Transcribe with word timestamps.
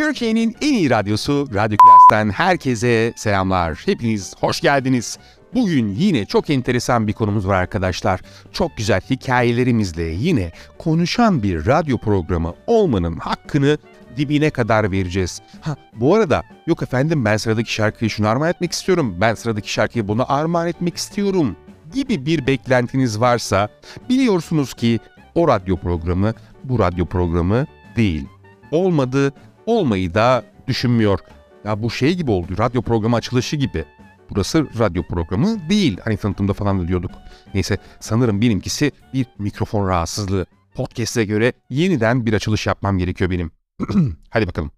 Türkiye'nin 0.00 0.56
en 0.60 0.74
iyi 0.74 0.90
radyosu 0.90 1.48
Radyo 1.54 1.76
Klas'tan 1.76 2.30
herkese 2.30 3.12
selamlar. 3.16 3.82
Hepiniz 3.86 4.34
hoş 4.40 4.60
geldiniz. 4.60 5.18
Bugün 5.54 5.88
yine 5.88 6.24
çok 6.24 6.50
enteresan 6.50 7.06
bir 7.06 7.12
konumuz 7.12 7.48
var 7.48 7.56
arkadaşlar. 7.56 8.20
Çok 8.52 8.76
güzel 8.76 9.00
hikayelerimizle 9.10 10.02
yine 10.02 10.52
konuşan 10.78 11.42
bir 11.42 11.66
radyo 11.66 11.98
programı 11.98 12.54
olmanın 12.66 13.16
hakkını 13.16 13.78
dibine 14.16 14.50
kadar 14.50 14.92
vereceğiz. 14.92 15.40
Ha 15.60 15.76
bu 15.94 16.14
arada 16.14 16.42
yok 16.66 16.82
efendim 16.82 17.24
ben 17.24 17.36
sıradaki 17.36 17.72
şarkıyı 17.72 18.10
şunu 18.10 18.28
armağan 18.28 18.50
etmek 18.50 18.72
istiyorum. 18.72 19.16
Ben 19.20 19.34
sıradaki 19.34 19.72
şarkıyı 19.72 20.08
buna 20.08 20.24
armağan 20.24 20.68
etmek 20.68 20.96
istiyorum 20.96 21.56
gibi 21.94 22.26
bir 22.26 22.46
beklentiniz 22.46 23.20
varsa 23.20 23.68
biliyorsunuz 24.08 24.74
ki 24.74 25.00
o 25.34 25.48
radyo 25.48 25.76
programı 25.76 26.34
bu 26.64 26.78
radyo 26.78 27.06
programı 27.06 27.66
değil. 27.96 28.26
Olmadı, 28.70 29.32
olmayı 29.66 30.14
da 30.14 30.44
düşünmüyor. 30.68 31.18
Ya 31.64 31.82
bu 31.82 31.90
şey 31.90 32.14
gibi 32.14 32.30
oldu, 32.30 32.58
radyo 32.58 32.82
programı 32.82 33.16
açılışı 33.16 33.56
gibi. 33.56 33.84
Burası 34.30 34.66
radyo 34.78 35.02
programı 35.02 35.68
değil. 35.68 35.98
Hani 36.04 36.16
tanıtımda 36.16 36.52
falan 36.52 36.80
da 36.80 36.88
diyorduk. 36.88 37.10
Neyse 37.54 37.78
sanırım 38.00 38.40
benimkisi 38.40 38.92
bir 39.14 39.26
mikrofon 39.38 39.88
rahatsızlığı. 39.88 40.46
Podcast'e 40.74 41.24
göre 41.24 41.52
yeniden 41.70 42.26
bir 42.26 42.32
açılış 42.32 42.66
yapmam 42.66 42.98
gerekiyor 42.98 43.30
benim. 43.30 43.50
Hadi 44.30 44.46
bakalım. 44.46 44.70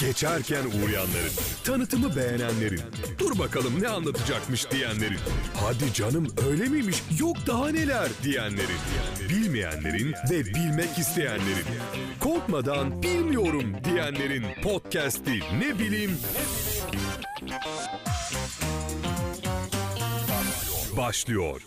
Geçerken 0.00 0.64
uğrayanların, 0.64 1.32
tanıtımı 1.64 2.16
beğenenlerin, 2.16 2.80
dur 3.18 3.38
bakalım 3.38 3.82
ne 3.82 3.88
anlatacakmış 3.88 4.70
diyenlerin, 4.70 5.18
hadi 5.54 5.92
canım 5.92 6.26
öyle 6.50 6.64
miymiş 6.64 7.02
yok 7.20 7.36
daha 7.46 7.68
neler 7.68 8.08
diyenlerin, 8.22 8.78
bilmeyenlerin 9.28 10.14
ve 10.30 10.44
bilmek 10.44 10.98
isteyenlerin, 10.98 11.64
korkmadan 12.20 13.02
bilmiyorum 13.02 13.76
diyenlerin 13.84 14.44
podcast'i 14.62 15.40
ne 15.58 15.78
bileyim 15.78 16.18
başlıyor. 20.96 21.62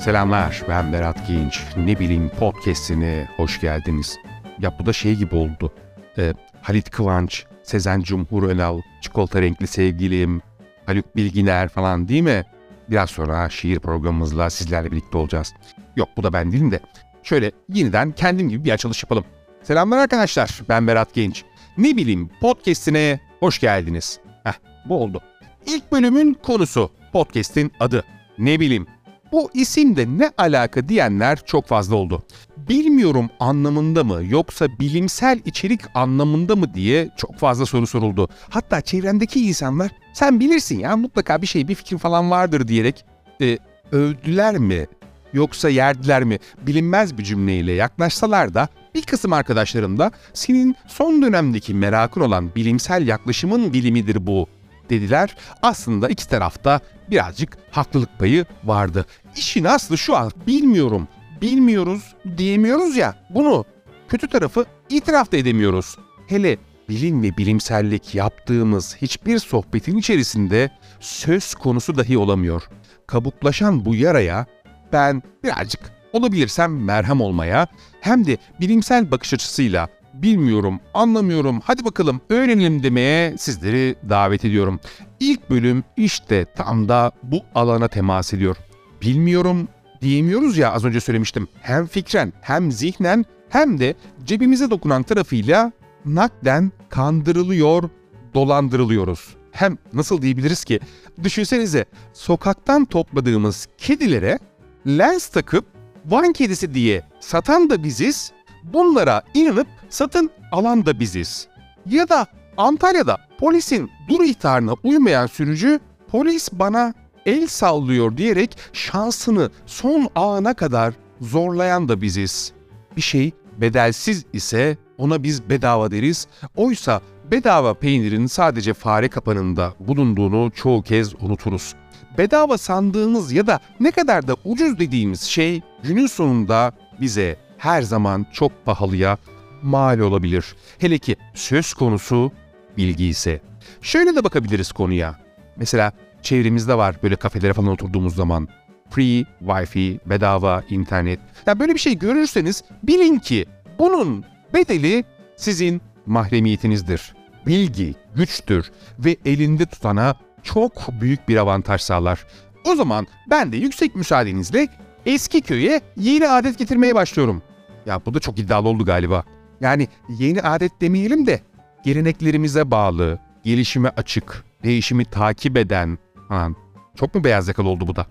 Selamlar, 0.00 0.62
ben 0.68 0.92
Berat 0.92 1.28
Genç. 1.28 1.60
Ne 1.76 1.98
bileyim 1.98 2.28
podcast'ine 2.28 3.28
hoş 3.36 3.60
geldiniz. 3.60 4.18
Ya 4.60 4.78
bu 4.78 4.86
da 4.86 4.92
şey 4.92 5.14
gibi 5.14 5.34
oldu. 5.34 5.72
Ee, 6.18 6.34
Halit 6.62 6.90
Kıvanç, 6.90 7.44
Sezen 7.62 8.00
Cumhur 8.00 8.42
Önal, 8.42 8.80
Çikolata 9.00 9.42
Renkli 9.42 9.66
Sevgilim, 9.66 10.42
Haluk 10.86 11.16
Bilginer 11.16 11.68
falan 11.68 12.08
değil 12.08 12.22
mi? 12.22 12.44
Biraz 12.90 13.10
sonra 13.10 13.48
şiir 13.48 13.78
programımızla 13.78 14.50
sizlerle 14.50 14.92
birlikte 14.92 15.18
olacağız. 15.18 15.54
Yok 15.96 16.08
bu 16.16 16.22
da 16.22 16.32
ben 16.32 16.52
değilim 16.52 16.70
de. 16.70 16.80
Şöyle 17.22 17.52
yeniden 17.68 18.12
kendim 18.12 18.48
gibi 18.48 18.64
bir 18.64 18.70
açılış 18.70 19.02
yapalım. 19.02 19.24
Selamlar 19.62 19.98
arkadaşlar, 19.98 20.60
ben 20.68 20.86
Berat 20.86 21.14
Genç. 21.14 21.44
Ne 21.78 21.96
bileyim 21.96 22.30
podcast'ine 22.40 23.20
hoş 23.40 23.60
geldiniz. 23.60 24.20
Heh, 24.44 24.52
bu 24.88 25.02
oldu. 25.02 25.20
İlk 25.66 25.92
bölümün 25.92 26.34
konusu, 26.34 26.90
podcast'in 27.12 27.72
adı. 27.80 28.04
Ne 28.38 28.60
bileyim 28.60 28.86
bu 29.32 29.50
isimde 29.54 30.06
ne 30.06 30.32
alaka 30.38 30.88
diyenler 30.88 31.38
çok 31.46 31.66
fazla 31.66 31.96
oldu. 31.96 32.22
Bilmiyorum 32.68 33.30
anlamında 33.40 34.04
mı 34.04 34.22
yoksa 34.28 34.78
bilimsel 34.78 35.40
içerik 35.44 35.80
anlamında 35.94 36.56
mı 36.56 36.74
diye 36.74 37.10
çok 37.16 37.36
fazla 37.36 37.66
soru 37.66 37.86
soruldu. 37.86 38.28
Hatta 38.48 38.80
çevremdeki 38.80 39.46
insanlar 39.46 39.90
sen 40.12 40.40
bilirsin 40.40 40.78
ya 40.78 40.96
mutlaka 40.96 41.42
bir 41.42 41.46
şey 41.46 41.68
bir 41.68 41.74
fikir 41.74 41.98
falan 41.98 42.30
vardır 42.30 42.68
diyerek 42.68 43.04
e, 43.40 43.58
övdüler 43.92 44.58
mi 44.58 44.86
yoksa 45.32 45.68
yerdiler 45.68 46.24
mi 46.24 46.38
bilinmez 46.62 47.18
bir 47.18 47.24
cümleyle 47.24 47.72
yaklaşsalar 47.72 48.54
da 48.54 48.68
bir 48.94 49.02
kısım 49.02 49.32
arkadaşlarım 49.32 49.98
da 49.98 50.10
senin 50.34 50.76
son 50.86 51.22
dönemdeki 51.22 51.74
merakın 51.74 52.20
olan 52.20 52.54
bilimsel 52.54 53.06
yaklaşımın 53.06 53.72
bilimidir 53.72 54.26
bu 54.26 54.46
dediler. 54.90 55.36
Aslında 55.62 56.08
iki 56.08 56.28
tarafta 56.28 56.80
birazcık 57.10 57.58
haklılık 57.70 58.18
payı 58.18 58.46
vardı. 58.64 59.06
İşin 59.36 59.64
aslı 59.64 59.98
şu 59.98 60.16
an 60.16 60.32
bilmiyorum, 60.46 61.08
bilmiyoruz 61.40 62.14
diyemiyoruz 62.36 62.96
ya 62.96 63.14
bunu. 63.30 63.64
Kötü 64.08 64.28
tarafı 64.28 64.64
itiraf 64.90 65.32
da 65.32 65.36
edemiyoruz. 65.36 65.98
Hele 66.26 66.58
bilim 66.88 67.22
ve 67.22 67.36
bilimsellik 67.36 68.14
yaptığımız 68.14 68.96
hiçbir 68.96 69.38
sohbetin 69.38 69.98
içerisinde 69.98 70.70
söz 71.00 71.54
konusu 71.54 71.96
dahi 71.96 72.18
olamıyor. 72.18 72.62
Kabuklaşan 73.06 73.84
bu 73.84 73.94
yaraya 73.94 74.46
ben 74.92 75.22
birazcık 75.44 75.80
olabilirsem 76.12 76.84
merhem 76.84 77.20
olmaya 77.20 77.66
hem 78.00 78.26
de 78.26 78.38
bilimsel 78.60 79.10
bakış 79.10 79.34
açısıyla 79.34 79.88
bilmiyorum, 80.14 80.80
anlamıyorum, 80.94 81.60
hadi 81.64 81.84
bakalım 81.84 82.20
öğrenelim 82.30 82.82
demeye 82.82 83.38
sizleri 83.38 83.96
davet 84.08 84.44
ediyorum. 84.44 84.80
İlk 85.20 85.50
bölüm 85.50 85.84
işte 85.96 86.44
tam 86.56 86.88
da 86.88 87.12
bu 87.22 87.40
alana 87.54 87.88
temas 87.88 88.34
ediyor. 88.34 88.56
Bilmiyorum 89.02 89.68
diyemiyoruz 90.04 90.58
ya 90.58 90.72
az 90.72 90.84
önce 90.84 91.00
söylemiştim. 91.00 91.48
Hem 91.60 91.86
fikren 91.86 92.32
hem 92.40 92.72
zihnen 92.72 93.24
hem 93.48 93.80
de 93.80 93.94
cebimize 94.24 94.70
dokunan 94.70 95.02
tarafıyla 95.02 95.72
nakden 96.04 96.72
kandırılıyor, 96.88 97.90
dolandırılıyoruz. 98.34 99.36
Hem 99.52 99.78
nasıl 99.92 100.22
diyebiliriz 100.22 100.64
ki? 100.64 100.80
Düşünsenize 101.22 101.84
sokaktan 102.12 102.84
topladığımız 102.84 103.68
kedilere 103.78 104.38
lens 104.86 105.26
takıp 105.28 105.64
Van 106.06 106.32
kedisi 106.32 106.74
diye 106.74 107.02
satan 107.20 107.70
da 107.70 107.84
biziz, 107.84 108.32
bunlara 108.62 109.22
inanıp 109.34 109.66
satın 109.88 110.30
alan 110.52 110.86
da 110.86 111.00
biziz. 111.00 111.48
Ya 111.86 112.08
da 112.08 112.26
Antalya'da 112.56 113.18
polisin 113.38 113.90
dur 114.08 114.24
ihtarına 114.24 114.72
uymayan 114.82 115.26
sürücü 115.26 115.80
polis 116.08 116.48
bana 116.52 116.94
el 117.26 117.46
sallıyor 117.46 118.16
diyerek 118.16 118.58
şansını 118.72 119.50
son 119.66 120.08
ana 120.14 120.54
kadar 120.54 120.94
zorlayan 121.20 121.88
da 121.88 122.00
biziz. 122.00 122.52
Bir 122.96 123.02
şey 123.02 123.32
bedelsiz 123.58 124.24
ise 124.32 124.76
ona 124.98 125.22
biz 125.22 125.50
bedava 125.50 125.90
deriz. 125.90 126.26
Oysa 126.56 127.00
bedava 127.30 127.74
peynirin 127.74 128.26
sadece 128.26 128.74
fare 128.74 129.08
kapanında 129.08 129.74
bulunduğunu 129.80 130.50
çoğu 130.54 130.82
kez 130.82 131.14
unuturuz. 131.14 131.74
Bedava 132.18 132.58
sandığımız 132.58 133.32
ya 133.32 133.46
da 133.46 133.60
ne 133.80 133.90
kadar 133.90 134.28
da 134.28 134.36
ucuz 134.44 134.78
dediğimiz 134.78 135.22
şey 135.22 135.62
günün 135.82 136.06
sonunda 136.06 136.72
bize 137.00 137.36
her 137.58 137.82
zaman 137.82 138.26
çok 138.32 138.64
pahalıya 138.64 139.18
mal 139.62 139.98
olabilir. 139.98 140.56
Hele 140.78 140.98
ki 140.98 141.16
söz 141.34 141.74
konusu 141.74 142.32
bilgi 142.76 143.06
ise. 143.06 143.40
Şöyle 143.82 144.16
de 144.16 144.24
bakabiliriz 144.24 144.72
konuya. 144.72 145.18
Mesela 145.56 145.92
çevremizde 146.24 146.78
var 146.78 146.96
böyle 147.02 147.16
kafelere 147.16 147.52
falan 147.52 147.68
oturduğumuz 147.68 148.14
zaman. 148.14 148.48
Free, 148.90 149.24
wifi, 149.38 150.00
bedava, 150.06 150.62
internet. 150.70 151.20
Ya 151.46 151.60
böyle 151.60 151.74
bir 151.74 151.78
şey 151.78 151.98
görürseniz 151.98 152.64
bilin 152.82 153.18
ki 153.18 153.46
bunun 153.78 154.24
bedeli 154.54 155.04
sizin 155.36 155.82
mahremiyetinizdir. 156.06 157.14
Bilgi 157.46 157.94
güçtür 158.16 158.70
ve 158.98 159.16
elinde 159.24 159.66
tutana 159.66 160.14
çok 160.42 161.00
büyük 161.00 161.28
bir 161.28 161.36
avantaj 161.36 161.80
sağlar. 161.80 162.26
O 162.64 162.74
zaman 162.74 163.06
ben 163.30 163.52
de 163.52 163.56
yüksek 163.56 163.94
müsaadenizle 163.94 164.68
eski 165.06 165.40
köye 165.40 165.80
yeni 165.96 166.28
adet 166.28 166.58
getirmeye 166.58 166.94
başlıyorum. 166.94 167.42
Ya 167.86 168.00
bu 168.06 168.14
da 168.14 168.20
çok 168.20 168.38
iddialı 168.38 168.68
oldu 168.68 168.84
galiba. 168.84 169.24
Yani 169.60 169.88
yeni 170.18 170.42
adet 170.42 170.80
demeyelim 170.80 171.26
de 171.26 171.40
geleneklerimize 171.84 172.70
bağlı, 172.70 173.18
gelişime 173.44 173.88
açık, 173.88 174.44
değişimi 174.64 175.04
takip 175.04 175.56
eden 175.56 175.98
falan. 176.28 176.56
Çok 176.96 177.14
mu 177.14 177.24
beyaz 177.24 177.48
yakalı 177.48 177.68
oldu 177.68 177.86
bu 177.86 177.96
da? 177.96 178.06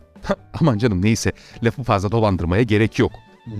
Aman 0.61 0.77
canım 0.77 1.01
neyse 1.01 1.31
lafı 1.63 1.83
fazla 1.83 2.11
dolandırmaya 2.11 2.63
gerek 2.63 2.99
yok. 2.99 3.11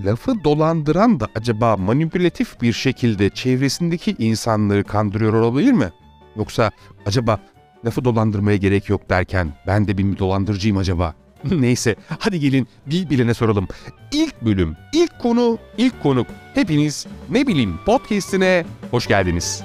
Lafı 0.04 0.44
dolandıran 0.44 1.20
da 1.20 1.28
acaba 1.34 1.76
manipülatif 1.76 2.60
bir 2.62 2.72
şekilde 2.72 3.30
çevresindeki 3.30 4.16
insanları 4.18 4.84
kandırıyor 4.84 5.32
olabilir 5.32 5.72
mi? 5.72 5.90
Yoksa 6.36 6.70
acaba 7.06 7.40
lafı 7.84 8.04
dolandırmaya 8.04 8.56
gerek 8.56 8.88
yok 8.88 9.10
derken 9.10 9.52
ben 9.66 9.88
de 9.88 9.98
bir 9.98 10.18
dolandırıcıyım 10.18 10.76
acaba? 10.76 11.14
Neyse 11.50 11.96
hadi 12.18 12.40
gelin 12.40 12.68
bir 12.86 13.10
bilene 13.10 13.34
soralım. 13.34 13.68
İlk 14.12 14.42
bölüm, 14.42 14.76
ilk 14.92 15.18
konu, 15.18 15.58
ilk 15.78 16.02
konuk. 16.02 16.26
Hepiniz 16.54 17.06
ne 17.30 17.46
bileyim 17.46 17.78
podcast'ine 17.86 18.64
hoş 18.90 19.06
geldiniz. 19.06 19.64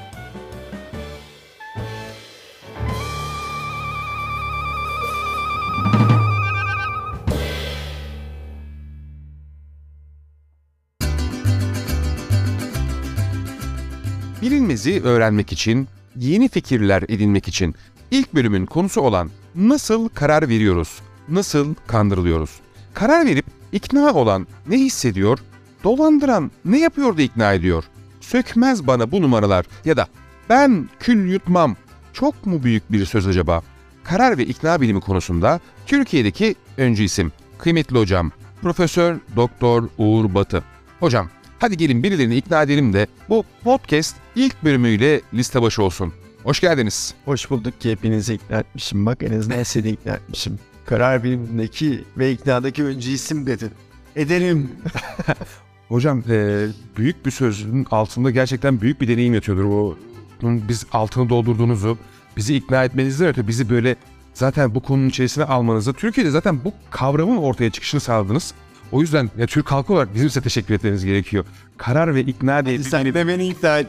Bilinmezi 14.41 15.01
öğrenmek 15.03 15.51
için, 15.51 15.87
yeni 16.15 16.49
fikirler 16.49 17.03
edinmek 17.09 17.47
için 17.47 17.75
ilk 18.11 18.33
bölümün 18.33 18.65
konusu 18.65 19.01
olan 19.01 19.29
nasıl 19.55 20.09
karar 20.09 20.49
veriyoruz, 20.49 20.99
nasıl 21.29 21.75
kandırılıyoruz? 21.87 22.49
Karar 22.93 23.25
verip 23.25 23.45
ikna 23.71 24.13
olan 24.13 24.47
ne 24.67 24.77
hissediyor? 24.77 25.39
Dolandıran 25.83 26.51
ne 26.65 26.79
yapıyor 26.79 27.17
da 27.17 27.21
ikna 27.21 27.53
ediyor? 27.53 27.83
Sökmez 28.21 28.87
bana 28.87 29.11
bu 29.11 29.21
numaralar 29.21 29.65
ya 29.85 29.97
da 29.97 30.07
ben 30.49 30.89
kül 30.99 31.31
yutmam. 31.31 31.75
Çok 32.13 32.45
mu 32.45 32.63
büyük 32.63 32.91
bir 32.91 33.05
söz 33.05 33.27
acaba? 33.27 33.61
Karar 34.03 34.37
ve 34.37 34.45
ikna 34.45 34.81
bilimi 34.81 35.01
konusunda 35.01 35.59
Türkiye'deki 35.85 36.55
öncü 36.77 37.03
isim. 37.03 37.31
Kıymetli 37.57 37.97
hocam, 37.97 38.31
Profesör 38.61 39.17
Doktor 39.35 39.89
Uğur 39.97 40.33
Batı. 40.33 40.63
Hocam, 40.99 41.29
hadi 41.59 41.77
gelin 41.77 42.03
birilerini 42.03 42.35
ikna 42.35 42.63
edelim 42.63 42.93
de 42.93 43.07
bu 43.29 43.43
podcast 43.63 44.15
ilk 44.35 44.63
bölümüyle 44.63 45.21
liste 45.33 45.61
başı 45.61 45.83
olsun. 45.83 46.13
Hoş 46.43 46.59
geldiniz. 46.59 47.13
Hoş 47.25 47.49
bulduk 47.49 47.81
ki 47.81 47.91
hepinizi 47.91 48.33
ikna 48.33 48.59
etmişim. 48.59 49.05
Bak 49.05 49.23
en 49.23 49.39
azından 49.39 49.63
seni 49.63 49.89
ikna 49.89 50.13
etmişim. 50.13 50.59
Karar 50.85 51.23
bilimindeki 51.23 52.03
ve 52.17 52.31
iknadaki 52.31 52.83
öncü 52.83 53.11
isim 53.11 53.45
dedin. 53.45 53.71
Ederim. 54.15 54.69
Hocam 55.87 56.23
e, 56.29 56.67
büyük 56.97 57.25
bir 57.25 57.31
sözün 57.31 57.87
altında 57.91 58.31
gerçekten 58.31 58.81
büyük 58.81 59.01
bir 59.01 59.07
deneyim 59.07 59.33
yatıyordur. 59.33 59.63
O 59.63 59.97
biz 60.43 60.85
altını 60.91 61.29
doldurduğunuzu, 61.29 61.97
bizi 62.37 62.55
ikna 62.55 62.83
etmenizden 62.83 63.27
öte 63.27 63.47
bizi 63.47 63.69
böyle 63.69 63.95
zaten 64.33 64.75
bu 64.75 64.79
konunun 64.79 65.09
içerisine 65.09 65.43
almanızı, 65.43 65.93
Türkiye'de 65.93 66.31
zaten 66.31 66.63
bu 66.63 66.73
kavramın 66.91 67.37
ortaya 67.37 67.69
çıkışını 67.69 68.01
sağladınız. 68.01 68.53
O 68.91 69.01
yüzden 69.01 69.29
ya 69.37 69.47
Türk 69.47 69.71
halkı 69.71 69.93
olarak 69.93 70.15
bizim 70.15 70.29
size 70.29 70.41
teşekkür 70.41 70.73
etmeniz 70.73 71.05
gerekiyor. 71.05 71.45
Karar 71.77 72.15
ve 72.15 72.21
ikna 72.21 72.65
diye 72.65 72.83
Sen 72.83 73.05
de 73.05 73.27
beni 73.27 73.47
ikna 73.47 73.79
et. 73.79 73.87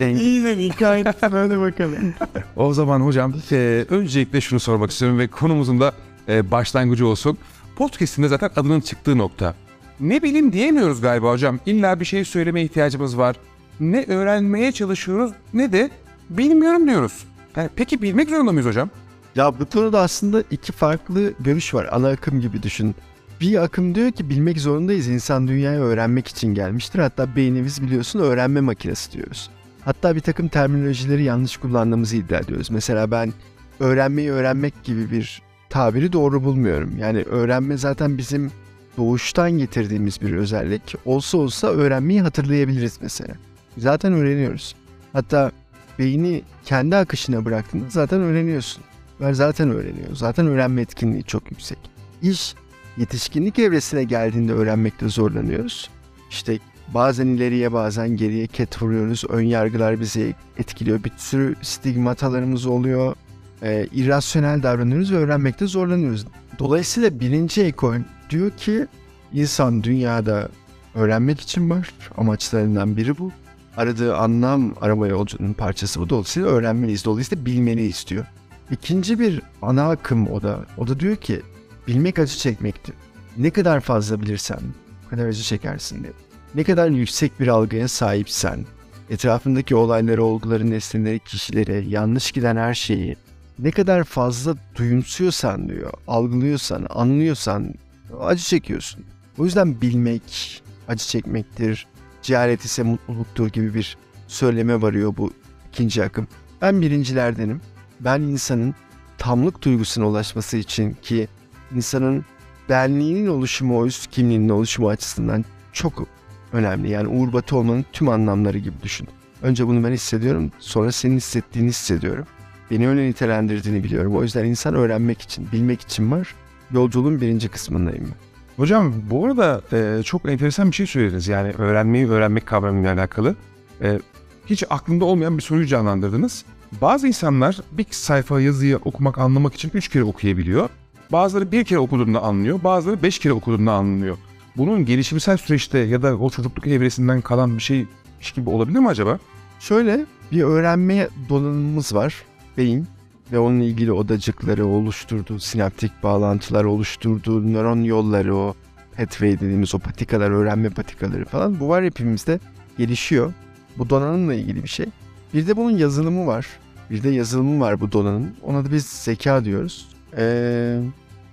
İyi 0.00 0.44
de 0.44 0.66
ikna 0.66 0.96
et. 0.96 1.06
Hadi 1.20 1.60
bakalım. 1.60 2.14
O 2.56 2.74
zaman 2.74 3.00
hocam 3.00 3.34
e, 3.52 3.84
öncelikle 3.90 4.40
şunu 4.40 4.60
sormak 4.60 4.90
istiyorum 4.90 5.18
ve 5.18 5.28
konumuzun 5.28 5.80
da 5.80 5.92
e, 6.28 6.50
başlangıcı 6.50 7.06
olsun. 7.06 7.38
Podcast'inde 7.76 8.28
zaten 8.28 8.50
adının 8.56 8.80
çıktığı 8.80 9.18
nokta. 9.18 9.54
Ne 10.00 10.22
bileyim 10.22 10.52
diyemiyoruz 10.52 11.00
galiba 11.00 11.30
hocam. 11.30 11.60
İlla 11.66 12.00
bir 12.00 12.04
şey 12.04 12.24
söylemeye 12.24 12.66
ihtiyacımız 12.66 13.18
var. 13.18 13.36
Ne 13.80 14.04
öğrenmeye 14.08 14.72
çalışıyoruz 14.72 15.32
ne 15.54 15.72
de 15.72 15.90
bilmiyorum 16.30 16.88
diyoruz. 16.88 17.24
Yani 17.56 17.68
peki 17.76 18.02
bilmek 18.02 18.28
zorunda 18.28 18.52
mıyız 18.52 18.66
hocam? 18.66 18.90
Ya 19.36 19.60
bu 19.60 19.64
konuda 19.64 20.00
aslında 20.00 20.44
iki 20.50 20.72
farklı 20.72 21.32
görüş 21.40 21.74
var. 21.74 21.88
Ana 21.92 22.08
akım 22.08 22.40
gibi 22.40 22.62
düşün. 22.62 22.94
Bir 23.40 23.62
akım 23.62 23.94
diyor 23.94 24.10
ki 24.12 24.30
bilmek 24.30 24.60
zorundayız. 24.60 25.08
İnsan 25.08 25.48
dünyaya 25.48 25.80
öğrenmek 25.80 26.28
için 26.28 26.54
gelmiştir. 26.54 26.98
Hatta 26.98 27.36
beynimiz 27.36 27.82
biliyorsun 27.82 28.18
öğrenme 28.18 28.60
makinesi 28.60 29.12
diyoruz. 29.12 29.50
Hatta 29.84 30.16
bir 30.16 30.20
takım 30.20 30.48
terminolojileri 30.48 31.24
yanlış 31.24 31.56
kullandığımızı 31.56 32.16
iddia 32.16 32.38
ediyoruz. 32.38 32.70
Mesela 32.70 33.10
ben 33.10 33.32
öğrenmeyi 33.80 34.30
öğrenmek 34.30 34.84
gibi 34.84 35.10
bir 35.10 35.42
tabiri 35.70 36.12
doğru 36.12 36.44
bulmuyorum. 36.44 36.98
Yani 36.98 37.22
öğrenme 37.22 37.76
zaten 37.76 38.18
bizim 38.18 38.52
doğuştan 38.96 39.50
getirdiğimiz 39.50 40.20
bir 40.20 40.32
özellik. 40.32 40.94
Olsa 41.04 41.38
olsa 41.38 41.68
öğrenmeyi 41.68 42.22
hatırlayabiliriz 42.22 42.98
mesela. 43.02 43.34
Zaten 43.78 44.12
öğreniyoruz. 44.12 44.74
Hatta 45.12 45.52
beyni 45.98 46.42
kendi 46.64 46.96
akışına 46.96 47.44
bıraktığında 47.44 47.84
zaten 47.88 48.20
öğreniyorsun. 48.20 48.84
Ve 49.20 49.34
zaten 49.34 49.70
öğreniyor. 49.70 50.14
Zaten 50.14 50.46
öğrenme 50.46 50.82
etkinliği 50.82 51.24
çok 51.24 51.50
yüksek. 51.50 51.78
İş 52.22 52.54
yetişkinlik 52.96 53.58
evresine 53.58 54.04
geldiğinde 54.04 54.52
öğrenmekte 54.52 55.08
zorlanıyoruz. 55.08 55.90
İşte 56.30 56.58
bazen 56.94 57.26
ileriye 57.26 57.72
bazen 57.72 58.16
geriye 58.16 58.46
ket 58.46 58.82
vuruyoruz. 58.82 59.24
Ön 59.28 59.42
yargılar 59.42 60.00
bizi 60.00 60.34
etkiliyor. 60.58 61.04
Bir 61.04 61.12
sürü 61.16 61.54
stigmatalarımız 61.62 62.66
oluyor. 62.66 63.14
Ee, 63.62 63.86
irrasyonel 63.92 64.62
davranıyoruz 64.62 65.12
ve 65.12 65.16
öğrenmekte 65.16 65.66
zorlanıyoruz. 65.66 66.26
Dolayısıyla 66.58 67.20
birinci 67.20 67.62
ekol 67.62 67.96
diyor 68.30 68.50
ki 68.50 68.86
insan 69.32 69.82
dünyada 69.82 70.48
öğrenmek 70.94 71.40
için 71.40 71.70
var. 71.70 71.94
Amaçlarından 72.16 72.96
biri 72.96 73.18
bu. 73.18 73.32
Aradığı 73.76 74.16
anlam 74.16 74.74
arama 74.80 75.06
yolculuğunun 75.06 75.52
parçası 75.52 76.00
bu. 76.00 76.08
Dolayısıyla 76.08 76.48
öğrenmeliyiz. 76.48 77.04
Dolayısıyla 77.04 77.46
bilmeliyiz 77.46 78.04
diyor. 78.08 78.26
İkinci 78.70 79.18
bir 79.18 79.42
ana 79.62 79.90
akım 79.90 80.30
o 80.30 80.42
da. 80.42 80.66
O 80.78 80.86
da 80.86 81.00
diyor 81.00 81.16
ki 81.16 81.42
bilmek 81.88 82.18
acı 82.18 82.36
çekmektir. 82.36 82.94
Ne 83.36 83.50
kadar 83.50 83.80
fazla 83.80 84.22
bilirsen 84.22 84.60
o 85.06 85.10
kadar 85.10 85.26
acı 85.26 85.42
çekersin 85.42 86.02
diyor. 86.02 86.14
Ne 86.54 86.64
kadar 86.64 86.88
yüksek 86.88 87.40
bir 87.40 87.48
algıya 87.48 87.88
sahipsen, 87.88 88.64
etrafındaki 89.10 89.76
olayları, 89.76 90.24
olguları, 90.24 90.70
nesneleri, 90.70 91.18
kişileri, 91.18 91.90
yanlış 91.90 92.32
giden 92.32 92.56
her 92.56 92.74
şeyi 92.74 93.16
ne 93.58 93.70
kadar 93.70 94.04
fazla 94.04 94.54
duyumsuyorsan 94.76 95.68
diyor, 95.68 95.92
algılıyorsan, 96.06 96.86
anlıyorsan 96.90 97.74
acı 98.20 98.42
çekiyorsun. 98.42 99.04
O 99.38 99.44
yüzden 99.44 99.80
bilmek 99.80 100.62
acı 100.88 101.06
çekmektir, 101.06 101.86
cehalet 102.22 102.64
ise 102.64 102.82
mutluluktur 102.82 103.48
gibi 103.48 103.74
bir 103.74 103.96
söyleme 104.28 104.82
varıyor 104.82 105.14
bu 105.16 105.32
ikinci 105.72 106.04
akım. 106.04 106.28
Ben 106.62 106.80
birincilerdenim. 106.80 107.60
Ben 108.00 108.20
insanın 108.20 108.74
tamlık 109.18 109.62
duygusuna 109.62 110.08
ulaşması 110.08 110.56
için 110.56 110.96
ki 111.02 111.28
insanın 111.74 112.24
benliğinin 112.68 113.26
oluşumu, 113.26 113.78
o 113.78 113.86
üst 113.86 114.10
kimliğinin 114.10 114.48
oluşumu 114.48 114.88
açısından 114.88 115.44
çok 115.72 116.06
önemli. 116.52 116.90
Yani 116.90 117.08
Uğur 117.08 117.32
Batı 117.32 117.56
olmanın 117.56 117.84
tüm 117.92 118.08
anlamları 118.08 118.58
gibi 118.58 118.76
düşün. 118.82 119.08
Önce 119.42 119.66
bunu 119.66 119.84
ben 119.84 119.92
hissediyorum, 119.92 120.52
sonra 120.58 120.92
senin 120.92 121.16
hissettiğini 121.16 121.68
hissediyorum. 121.68 122.26
Beni 122.70 122.88
öyle 122.88 123.08
nitelendirdiğini 123.08 123.84
biliyorum. 123.84 124.16
O 124.16 124.22
yüzden 124.22 124.44
insan 124.44 124.74
öğrenmek 124.74 125.22
için, 125.22 125.48
bilmek 125.52 125.80
için 125.80 126.10
var. 126.10 126.34
Yolculuğun 126.70 127.20
birinci 127.20 127.48
kısmındayım 127.48 128.04
ben. 128.04 128.30
Hocam 128.56 128.94
bu 129.10 129.26
arada 129.26 129.62
e, 129.72 130.02
çok 130.02 130.28
enteresan 130.28 130.70
bir 130.70 130.76
şey 130.76 130.86
söylediniz. 130.86 131.28
Yani 131.28 131.52
öğrenmeyi 131.52 132.08
öğrenmek 132.08 132.46
kavramıyla 132.46 132.94
alakalı. 132.94 133.36
E, 133.82 134.00
hiç 134.46 134.64
aklımda 134.70 135.04
olmayan 135.04 135.38
bir 135.38 135.42
soruyu 135.42 135.66
canlandırdınız. 135.66 136.44
Bazı 136.80 137.08
insanlar 137.08 137.56
bir 137.72 137.86
sayfa 137.90 138.40
yazıyı 138.40 138.76
okumak, 138.76 139.18
anlamak 139.18 139.54
için 139.54 139.70
üç 139.74 139.88
kere 139.88 140.04
okuyabiliyor. 140.04 140.68
Bazıları 141.12 141.52
bir 141.52 141.64
kere 141.64 141.78
okuduğunda 141.78 142.22
anlıyor, 142.22 142.64
bazıları 142.64 143.02
beş 143.02 143.18
kere 143.18 143.32
okuduğunda 143.32 143.72
anlıyor. 143.72 144.16
Bunun 144.56 144.84
gelişimsel 144.84 145.36
süreçte 145.36 145.78
ya 145.78 146.02
da 146.02 146.16
o 146.16 146.30
çocukluk 146.30 146.66
evresinden 146.66 147.20
kalan 147.20 147.56
bir 147.56 147.62
şey 147.62 147.86
gibi 148.34 148.50
olabilir 148.50 148.78
mi 148.78 148.88
acaba? 148.88 149.18
Şöyle 149.60 150.06
bir 150.32 150.42
öğrenme 150.42 151.08
donanımımız 151.28 151.94
var. 151.94 152.14
Beyin 152.58 152.86
ve 153.32 153.38
onunla 153.38 153.64
ilgili 153.64 153.92
odacıkları 153.92 154.66
oluşturduğu 154.66 155.38
sinaptik 155.38 155.92
bağlantılar 156.02 156.64
oluşturduğu 156.64 157.52
nöron 157.52 157.82
yolları 157.82 158.36
o 158.36 158.54
pathway 158.96 159.40
dediğimiz 159.40 159.74
o 159.74 159.78
patikalar, 159.78 160.30
öğrenme 160.30 160.70
patikaları 160.70 161.24
falan 161.24 161.60
bu 161.60 161.68
var 161.68 161.84
hepimizde 161.84 162.40
gelişiyor. 162.78 163.32
Bu 163.78 163.90
donanımla 163.90 164.34
ilgili 164.34 164.62
bir 164.62 164.68
şey. 164.68 164.86
Bir 165.34 165.46
de 165.46 165.56
bunun 165.56 165.78
yazılımı 165.78 166.26
var. 166.26 166.46
Bir 166.90 167.02
de 167.02 167.10
yazılımı 167.10 167.60
var 167.60 167.80
bu 167.80 167.92
donanım. 167.92 168.30
Ona 168.42 168.64
da 168.64 168.72
biz 168.72 168.86
zeka 168.86 169.44
diyoruz. 169.44 169.88
Ee, 170.16 170.80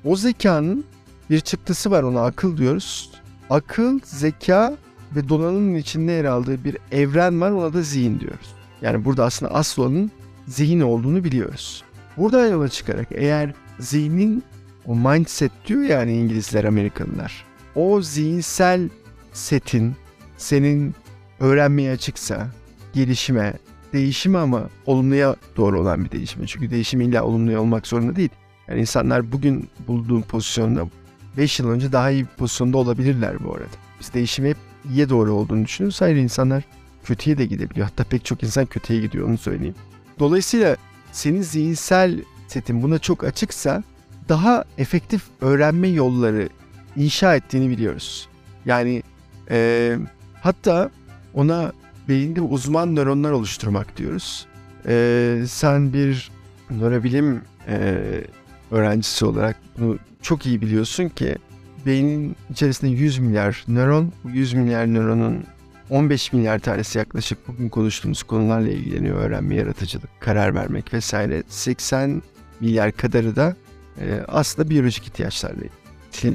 o 0.05 0.15
zekanın 0.15 0.85
bir 1.29 1.39
çıktısı 1.39 1.91
var 1.91 2.03
ona 2.03 2.25
akıl 2.25 2.57
diyoruz. 2.57 3.11
Akıl, 3.49 3.99
zeka 4.03 4.77
ve 5.15 5.29
donanımın 5.29 5.75
içinde 5.75 6.11
yer 6.11 6.25
aldığı 6.25 6.63
bir 6.63 6.77
evren 6.91 7.41
var 7.41 7.51
ona 7.51 7.73
da 7.73 7.81
zihin 7.81 8.19
diyoruz. 8.19 8.55
Yani 8.81 9.05
burada 9.05 9.25
aslında 9.25 9.53
asıl 9.53 9.83
onun 9.83 10.11
zihin 10.47 10.79
olduğunu 10.79 11.23
biliyoruz. 11.23 11.83
Buradan 12.17 12.47
yola 12.47 12.69
çıkarak 12.69 13.07
eğer 13.11 13.53
zihnin 13.79 14.43
o 14.85 14.95
mindset 14.95 15.51
diyor 15.67 15.81
yani 15.81 16.17
İngilizler, 16.17 16.63
Amerikalılar. 16.63 17.45
O 17.75 18.01
zihinsel 18.01 18.89
setin 19.33 19.95
senin 20.37 20.95
öğrenmeye 21.39 21.91
açıksa, 21.91 22.47
gelişime, 22.93 23.53
değişime 23.93 24.37
ama 24.37 24.69
olumluya 24.85 25.35
doğru 25.57 25.81
olan 25.81 26.05
bir 26.05 26.11
değişime. 26.11 26.47
Çünkü 26.47 26.71
değişim 26.71 27.01
illa 27.01 27.23
olumluya 27.23 27.61
olmak 27.61 27.87
zorunda 27.87 28.15
değil. 28.15 28.29
Yani 28.67 28.79
insanlar 28.79 29.31
bugün 29.31 29.69
bulduğun 29.87 30.21
pozisyonda 30.21 30.87
5 31.37 31.59
yıl 31.59 31.69
önce 31.69 31.91
daha 31.91 32.11
iyi 32.11 32.23
bir 32.23 32.29
pozisyonda 32.37 32.77
olabilirler 32.77 33.43
bu 33.43 33.53
arada. 33.53 33.67
Biz 33.99 34.13
değişimi 34.13 34.49
hep 34.49 34.57
iyiye 34.89 35.09
doğru 35.09 35.33
olduğunu 35.33 35.65
düşünüyoruz. 35.65 36.01
Hayır 36.01 36.15
insanlar 36.15 36.63
kötüye 37.03 37.37
de 37.37 37.45
gidebiliyor. 37.45 37.87
Hatta 37.87 38.03
pek 38.03 38.25
çok 38.25 38.43
insan 38.43 38.65
kötüye 38.65 39.01
gidiyor 39.01 39.29
onu 39.29 39.37
söyleyeyim. 39.37 39.75
Dolayısıyla 40.19 40.75
senin 41.11 41.41
zihinsel 41.41 42.21
setin 42.47 42.83
buna 42.83 42.99
çok 42.99 43.23
açıksa 43.23 43.83
daha 44.29 44.63
efektif 44.77 45.21
öğrenme 45.41 45.87
yolları 45.87 46.49
inşa 46.95 47.35
ettiğini 47.35 47.69
biliyoruz. 47.69 48.29
Yani 48.65 49.03
e, 49.49 49.97
hatta 50.41 50.89
ona 51.33 51.71
beyinde 52.09 52.41
uzman 52.41 52.95
nöronlar 52.95 53.31
oluşturmak 53.31 53.97
diyoruz. 53.97 54.47
E, 54.87 55.43
sen 55.47 55.93
bir 55.93 56.31
nörobilim 56.69 57.41
e, 57.67 57.97
öğrencisi 58.71 59.25
olarak 59.25 59.55
bunu 59.77 59.97
çok 60.21 60.45
iyi 60.45 60.61
biliyorsun 60.61 61.09
ki 61.09 61.35
beynin 61.85 62.35
içerisinde 62.49 62.91
100 62.91 63.19
milyar 63.19 63.63
nöron, 63.67 64.13
bu 64.23 64.29
100 64.29 64.53
milyar 64.53 64.93
nöronun 64.93 65.43
15 65.89 66.33
milyar 66.33 66.59
tanesi 66.59 66.97
yaklaşık 66.97 67.47
bugün 67.47 67.69
konuştuğumuz 67.69 68.23
konularla 68.23 68.69
ilgileniyor. 68.69 69.17
Öğrenme, 69.17 69.55
yaratıcılık, 69.55 70.09
karar 70.19 70.55
vermek 70.55 70.93
vesaire. 70.93 71.43
80 71.47 72.21
milyar 72.59 72.91
kadarı 72.91 73.35
da 73.35 73.55
e, 74.01 74.23
aslında 74.27 74.69
biyolojik 74.69 75.07
ihtiyaçlarla 75.07 75.63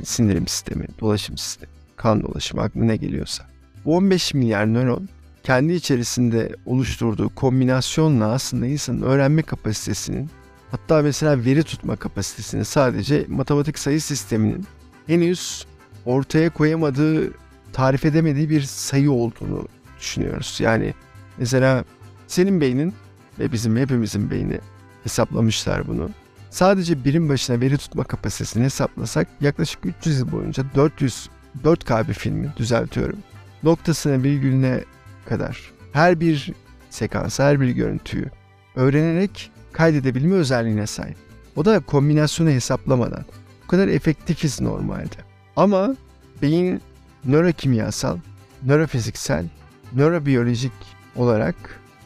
Sindirim 0.04 0.48
sistemi, 0.48 0.86
dolaşım 1.00 1.38
sistemi, 1.38 1.72
kan 1.96 2.22
dolaşımı 2.22 2.62
aklına 2.62 2.84
ne 2.84 2.96
geliyorsa. 2.96 3.46
Bu 3.84 3.96
15 3.96 4.34
milyar 4.34 4.74
nöron 4.74 5.08
kendi 5.42 5.72
içerisinde 5.72 6.56
oluşturduğu 6.66 7.34
kombinasyonla 7.34 8.32
aslında 8.32 8.66
insanın 8.66 9.02
öğrenme 9.02 9.42
kapasitesinin 9.42 10.30
hatta 10.70 11.02
mesela 11.02 11.44
veri 11.44 11.62
tutma 11.62 11.96
kapasitesini 11.96 12.64
sadece 12.64 13.24
matematik 13.28 13.78
sayı 13.78 14.00
sisteminin 14.00 14.66
henüz 15.06 15.66
ortaya 16.04 16.50
koyamadığı, 16.50 17.32
tarif 17.72 18.04
edemediği 18.04 18.50
bir 18.50 18.62
sayı 18.62 19.12
olduğunu 19.12 19.68
düşünüyoruz. 20.00 20.56
Yani 20.60 20.94
mesela 21.38 21.84
senin 22.26 22.60
beynin 22.60 22.94
ve 23.38 23.52
bizim 23.52 23.76
hepimizin 23.76 24.30
beyni 24.30 24.58
hesaplamışlar 25.02 25.88
bunu. 25.88 26.10
Sadece 26.50 27.04
birim 27.04 27.28
başına 27.28 27.60
veri 27.60 27.78
tutma 27.78 28.04
kapasitesini 28.04 28.64
hesaplasak 28.64 29.28
yaklaşık 29.40 29.86
300 29.86 30.18
yıl 30.18 30.32
boyunca 30.32 30.64
400 30.74 31.28
4K 31.64 32.08
bir 32.08 32.14
filmi 32.14 32.52
düzeltiyorum. 32.56 33.18
Noktasına 33.62 34.22
virgülüne 34.22 34.84
kadar 35.24 35.72
her 35.92 36.20
bir 36.20 36.52
sekans, 36.90 37.38
her 37.38 37.60
bir 37.60 37.68
görüntüyü 37.68 38.30
öğrenerek 38.76 39.50
kaydedebilme 39.72 40.34
özelliğine 40.34 40.86
sahip. 40.86 41.16
O 41.56 41.64
da 41.64 41.80
kombinasyonu 41.80 42.50
hesaplamadan. 42.50 43.24
Bu 43.64 43.66
kadar 43.66 43.88
efektifiz 43.88 44.60
normalde. 44.60 45.16
Ama 45.56 45.96
beyin 46.42 46.80
nörokimyasal, 47.24 48.18
nörofiziksel, 48.62 49.46
nörobiyolojik 49.92 50.72
olarak 51.16 51.54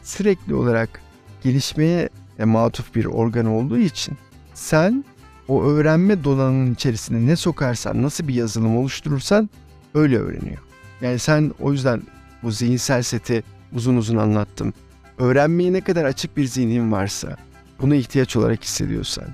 sürekli 0.03 0.55
olarak 0.55 1.01
gelişmeye 1.43 2.09
matuf 2.45 2.95
bir 2.95 3.05
organ 3.05 3.45
olduğu 3.45 3.77
için 3.77 4.17
sen 4.53 5.05
o 5.47 5.63
öğrenme 5.63 6.23
donanımının 6.23 6.73
içerisine 6.73 7.27
ne 7.27 7.35
sokarsan, 7.35 8.03
nasıl 8.03 8.27
bir 8.27 8.33
yazılım 8.33 8.77
oluşturursan 8.77 9.49
öyle 9.93 10.17
öğreniyor. 10.17 10.57
Yani 11.01 11.19
sen 11.19 11.51
o 11.59 11.71
yüzden 11.71 12.01
bu 12.43 12.51
zihinsel 12.51 13.01
seti 13.01 13.43
uzun 13.73 13.97
uzun 13.97 14.17
anlattım. 14.17 14.73
Öğrenmeye 15.17 15.73
ne 15.73 15.81
kadar 15.81 16.05
açık 16.05 16.37
bir 16.37 16.45
zihnin 16.45 16.91
varsa, 16.91 17.37
buna 17.81 17.95
ihtiyaç 17.95 18.35
olarak 18.35 18.63
hissediyorsan, 18.63 19.25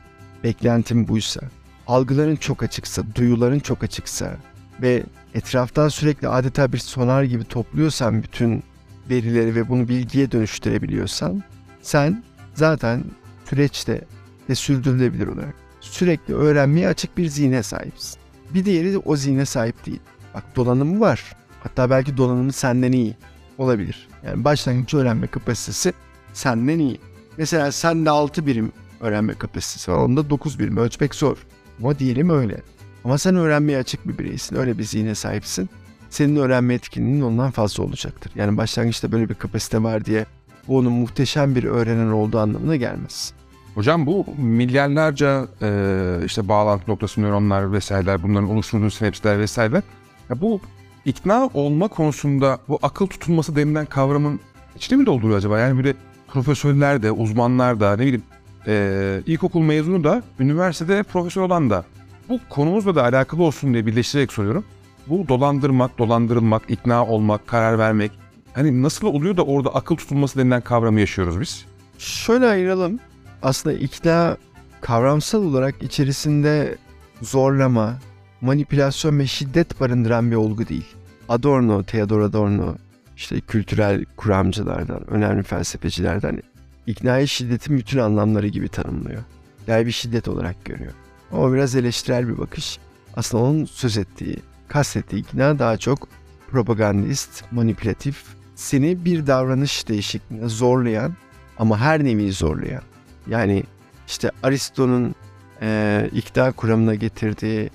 beklentin 0.43 1.07
buysa, 1.07 1.41
algıların 1.87 2.35
çok 2.35 2.63
açıksa, 2.63 3.03
duyuların 3.15 3.59
çok 3.59 3.83
açıksa 3.83 4.37
ve 4.81 5.03
etraftan 5.33 5.87
sürekli 5.87 6.27
adeta 6.27 6.73
bir 6.73 6.77
sonar 6.77 7.23
gibi 7.23 7.43
topluyorsan 7.43 8.23
bütün 8.23 8.63
verileri 9.09 9.55
ve 9.55 9.69
bunu 9.69 9.87
bilgiye 9.87 10.31
dönüştürebiliyorsan 10.31 11.43
sen 11.81 12.23
zaten 12.53 13.03
süreçte 13.49 14.01
ve 14.49 14.55
sürdürülebilir 14.55 15.27
olarak 15.27 15.55
sürekli 15.81 16.33
öğrenmeye 16.33 16.87
açık 16.87 17.17
bir 17.17 17.27
zihne 17.27 17.63
sahipsin. 17.63 18.19
Bir 18.53 18.65
diğeri 18.65 18.93
de 18.93 18.97
o 18.97 19.15
zihne 19.15 19.45
sahip 19.45 19.85
değil. 19.85 19.99
Bak 20.33 20.55
donanımı 20.55 20.99
var. 20.99 21.35
Hatta 21.63 21.89
belki 21.89 22.17
donanımı 22.17 22.51
senden 22.51 22.91
iyi 22.91 23.15
olabilir. 23.57 24.07
Yani 24.25 24.43
başlangıç 24.43 24.93
öğrenme 24.93 25.27
kapasitesi 25.27 25.93
senden 26.33 26.79
iyi. 26.79 26.99
Mesela 27.37 27.71
sende 27.71 28.09
6 28.09 28.45
birim 28.45 28.71
öğrenme 28.99 29.33
kapasitesi 29.33 29.91
var. 29.91 29.97
Onda 29.97 30.29
9 30.29 30.59
birim 30.59 30.77
ölçmek 30.77 31.15
zor. 31.15 31.37
Ama 31.79 31.99
diyelim 31.99 32.29
öyle. 32.29 32.61
Ama 33.03 33.17
sen 33.17 33.35
öğrenmeye 33.35 33.77
açık 33.77 34.07
bir 34.07 34.17
bireysin. 34.17 34.55
Öyle 34.55 34.77
bir 34.77 34.83
zihne 34.83 35.15
sahipsin. 35.15 35.69
Senin 36.09 36.35
öğrenme 36.35 36.73
etkinliğin 36.73 37.21
ondan 37.21 37.51
fazla 37.51 37.83
olacaktır. 37.83 38.31
Yani 38.35 38.57
başlangıçta 38.57 39.11
böyle 39.11 39.29
bir 39.29 39.35
kapasite 39.35 39.83
var 39.83 40.05
diye 40.05 40.25
bu 40.67 40.77
onun 40.77 40.91
muhteşem 40.91 41.55
bir 41.55 41.63
öğrenen 41.63 42.11
olduğu 42.11 42.39
anlamına 42.39 42.75
gelmez. 42.75 43.33
Hocam 43.75 44.05
bu 44.05 44.25
milyarlarca 44.37 45.47
e, 45.61 46.19
işte 46.25 46.47
bağlantı 46.47 46.91
noktası 46.91 47.21
nöronlar 47.21 47.71
vesaireler 47.73 48.23
bunların 48.23 48.49
oluşturduğu 48.49 48.89
sinapsler 48.89 49.39
vesaireler. 49.39 49.83
Ya 50.29 50.41
bu 50.41 50.61
ikna 51.05 51.49
olma 51.53 51.87
konusunda 51.87 52.59
bu 52.67 52.79
akıl 52.81 53.07
tutulması 53.07 53.55
denilen 53.55 53.85
kavramın 53.85 54.39
içine 54.75 54.97
mi 54.97 55.05
dolduruyor 55.05 55.37
acaba? 55.37 55.59
Yani 55.59 55.77
böyle 55.77 55.93
profesörler 56.27 57.03
de, 57.03 57.11
uzmanlar 57.11 57.79
da, 57.79 57.95
ne 57.95 58.01
bileyim 58.01 58.23
e, 58.67 59.21
ilkokul 59.25 59.61
mezunu 59.61 60.03
da, 60.03 60.23
üniversitede 60.39 61.03
profesör 61.03 61.41
olan 61.41 61.69
da 61.69 61.85
bu 62.29 62.39
konumuzla 62.49 62.95
da 62.95 63.03
alakalı 63.03 63.43
olsun 63.43 63.73
diye 63.73 63.85
birleştirerek 63.85 64.33
soruyorum. 64.33 64.65
Bu 65.07 65.27
dolandırmak, 65.27 65.97
dolandırılmak, 65.97 66.63
ikna 66.69 67.05
olmak, 67.05 67.47
karar 67.47 67.79
vermek. 67.79 68.11
Hani 68.53 68.83
nasıl 68.83 69.07
oluyor 69.07 69.37
da 69.37 69.43
orada 69.45 69.75
akıl 69.75 69.95
tutulması 69.95 70.39
denilen 70.39 70.61
kavramı 70.61 70.99
yaşıyoruz 70.99 71.41
biz? 71.41 71.65
Şöyle 71.97 72.47
ayıralım. 72.47 72.99
Aslında 73.41 73.75
ikna 73.75 74.37
kavramsal 74.81 75.43
olarak 75.43 75.83
içerisinde 75.83 76.77
zorlama, 77.21 77.99
manipülasyon 78.43 79.19
ve 79.19 79.27
şiddet 79.27 79.79
barındıran 79.79 80.31
bir 80.31 80.35
olgu 80.35 80.67
değil. 80.67 80.85
Adorno, 81.29 81.83
Theodor 81.83 82.21
Adorno, 82.21 82.75
işte 83.17 83.41
kültürel 83.41 84.05
kuramcılardan, 84.17 85.09
önemli 85.09 85.43
felsefecilerden 85.43 86.41
iknayı 86.87 87.27
şiddetin 87.27 87.77
bütün 87.77 87.99
anlamları 87.99 88.47
gibi 88.47 88.69
tanımlıyor. 88.69 89.23
Yani 89.67 89.85
bir 89.85 89.91
şiddet 89.91 90.27
olarak 90.27 90.65
görüyor. 90.65 90.91
Ama 91.31 91.53
biraz 91.53 91.75
eleştirel 91.75 92.27
bir 92.27 92.37
bakış. 92.37 92.79
Aslında 93.15 93.43
onun 93.43 93.65
söz 93.65 93.97
ettiği, 93.97 94.37
kastettiği 94.67 95.21
ikna 95.21 95.59
daha 95.59 95.77
çok 95.77 96.07
propagandist, 96.51 97.43
manipülatif, 97.51 98.23
seni 98.55 99.05
bir 99.05 99.27
davranış 99.27 99.87
değişikliğine 99.87 100.47
zorlayan 100.47 101.13
ama 101.57 101.79
her 101.79 102.03
nevi 102.03 102.31
zorlayan. 102.31 102.83
Yani 103.27 103.63
işte 104.07 104.31
Aristo'nun 104.43 105.15
e, 105.61 106.09
ikna 106.13 106.51
kuramına 106.51 106.95
getirdiği 106.95 107.69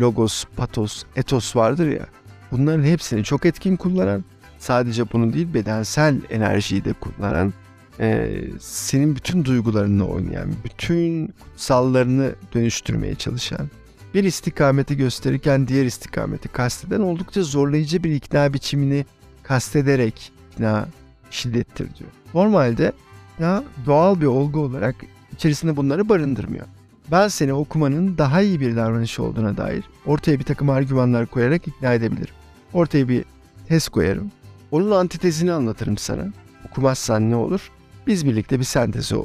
logos, 0.00 0.44
patos, 0.56 1.04
etos 1.16 1.56
vardır 1.56 1.88
ya. 1.88 2.06
Bunların 2.52 2.84
hepsini 2.84 3.24
çok 3.24 3.46
etkin 3.46 3.76
kullanan, 3.76 4.24
sadece 4.58 5.12
bunu 5.12 5.32
değil 5.32 5.54
bedensel 5.54 6.20
enerjiyi 6.30 6.84
de 6.84 6.92
kullanan, 6.92 7.52
e, 8.00 8.30
senin 8.60 9.16
bütün 9.16 9.44
duygularını 9.44 10.08
oynayan, 10.08 10.50
bütün 10.64 11.26
kutsallarını 11.26 12.34
dönüştürmeye 12.54 13.14
çalışan, 13.14 13.70
bir 14.14 14.24
istikameti 14.24 14.96
gösterirken 14.96 15.68
diğer 15.68 15.84
istikameti 15.84 16.48
kasteden 16.48 17.00
oldukça 17.00 17.42
zorlayıcı 17.42 18.04
bir 18.04 18.10
ikna 18.10 18.54
biçimini 18.54 19.06
kastederek 19.42 20.32
ikna 20.52 20.88
şiddettir 21.30 21.96
diyor. 21.96 22.10
Normalde 22.34 22.92
ya 23.38 23.64
doğal 23.86 24.20
bir 24.20 24.26
olgu 24.26 24.60
olarak 24.60 24.96
içerisinde 25.32 25.76
bunları 25.76 26.08
barındırmıyor. 26.08 26.66
Ben 27.10 27.28
seni 27.28 27.52
okumanın 27.52 28.18
daha 28.18 28.40
iyi 28.42 28.60
bir 28.60 28.76
davranış 28.76 29.20
olduğuna 29.20 29.56
dair 29.56 29.84
ortaya 30.06 30.38
bir 30.38 30.44
takım 30.44 30.70
argümanlar 30.70 31.26
koyarak 31.26 31.68
ikna 31.68 31.94
edebilirim. 31.94 32.34
Ortaya 32.72 33.08
bir 33.08 33.24
test 33.68 33.88
koyarım. 33.88 34.30
Onun 34.70 34.90
antitezini 34.90 35.52
anlatırım 35.52 35.98
sana. 35.98 36.24
Okumazsan 36.70 37.30
ne 37.30 37.36
olur? 37.36 37.70
Biz 38.06 38.26
birlikte 38.26 38.58
bir 38.58 38.64
senteze 38.64 39.16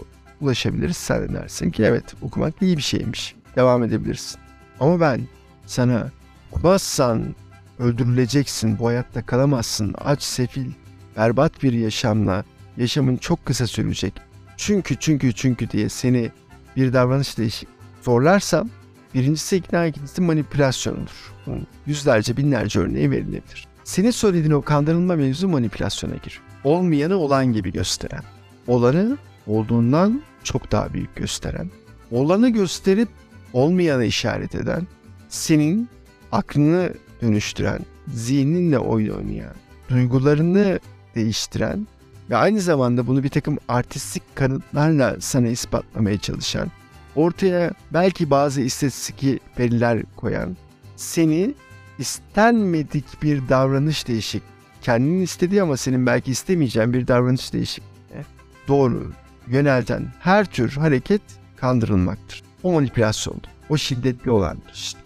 ulaşabiliriz. 0.41 0.97
Sen 0.97 1.29
de 1.29 1.33
dersin 1.33 1.71
ki 1.71 1.83
evet 1.83 2.03
okumak 2.21 2.61
iyi 2.61 2.77
bir 2.77 2.81
şeymiş. 2.81 3.35
Devam 3.55 3.83
edebilirsin. 3.83 4.39
Ama 4.79 4.99
ben 4.99 5.21
sana 5.65 6.09
okumazsan 6.51 7.35
öldürüleceksin, 7.79 8.79
bu 8.79 8.87
hayatta 8.87 9.25
kalamazsın, 9.25 9.95
aç, 9.97 10.23
sefil, 10.23 10.71
berbat 11.17 11.63
bir 11.63 11.73
yaşamla 11.73 12.43
yaşamın 12.77 13.17
çok 13.17 13.45
kısa 13.45 13.67
sürecek. 13.67 14.13
Çünkü 14.57 14.95
çünkü 14.99 15.33
çünkü 15.33 15.69
diye 15.69 15.89
seni 15.89 16.31
bir 16.79 16.93
davranış 16.93 17.37
değişik 17.37 17.69
zorlarsam 18.01 18.69
birincisi 19.13 19.55
ikna 19.55 19.85
ikincisi 19.85 20.21
manipülasyon 20.21 20.93
olur. 20.93 21.33
Bunun 21.45 21.67
yüzlerce 21.85 22.37
binlerce 22.37 22.79
örneği 22.79 23.11
verilebilir. 23.11 23.67
Senin 23.83 24.11
söylediğin 24.11 24.51
o 24.51 24.61
kandırılma 24.61 25.15
mevzu 25.15 25.47
manipülasyona 25.47 26.15
gir. 26.15 26.39
Olmayanı 26.63 27.15
olan 27.15 27.53
gibi 27.53 27.71
gösteren. 27.71 28.23
Olanı 28.67 29.17
olduğundan 29.47 30.21
çok 30.43 30.71
daha 30.71 30.93
büyük 30.93 31.15
gösteren. 31.15 31.69
Olanı 32.11 32.49
gösterip 32.49 33.09
olmayanı 33.53 34.05
işaret 34.05 34.55
eden. 34.55 34.87
Senin 35.29 35.89
aklını 36.31 36.93
dönüştüren, 37.21 37.79
zihninle 38.13 38.79
oyun 38.79 39.15
oynayan, 39.15 39.55
duygularını 39.89 40.79
değiştiren 41.15 41.87
ve 42.29 42.37
aynı 42.37 42.61
zamanda 42.61 43.07
bunu 43.07 43.23
bir 43.23 43.29
takım 43.29 43.57
artistik 43.67 44.35
kanıtlarla 44.35 45.15
sana 45.19 45.47
ispatlamaya 45.47 46.17
çalışan, 46.17 46.71
ortaya 47.15 47.71
belki 47.93 48.29
bazı 48.29 48.61
istatistik 48.61 49.41
veriler 49.59 50.03
koyan, 50.15 50.57
seni 50.95 51.53
istenmedik 51.97 53.23
bir 53.23 53.49
davranış 53.49 54.07
değişik, 54.07 54.43
kendinin 54.81 55.21
istediği 55.21 55.61
ama 55.61 55.77
senin 55.77 56.05
belki 56.05 56.31
istemeyeceğin 56.31 56.93
bir 56.93 57.07
davranış 57.07 57.53
değişikliğine 57.53 58.25
doğru 58.67 59.11
yönelten 59.47 60.13
her 60.19 60.45
tür 60.45 60.71
hareket 60.71 61.21
kandırılmaktır. 61.57 62.43
O 62.63 62.71
manipülasyondur. 62.71 63.49
O 63.69 63.77
şiddetli 63.77 64.31
olandır 64.31 64.71
işte. 64.73 64.99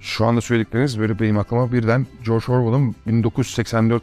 Şu 0.00 0.26
anda 0.26 0.40
söyledikleriniz 0.40 0.98
böyle 0.98 1.20
benim 1.20 1.38
aklıma 1.38 1.72
birden 1.72 2.06
George 2.24 2.52
Orwell'ın 2.52 2.94
1984 3.06 4.02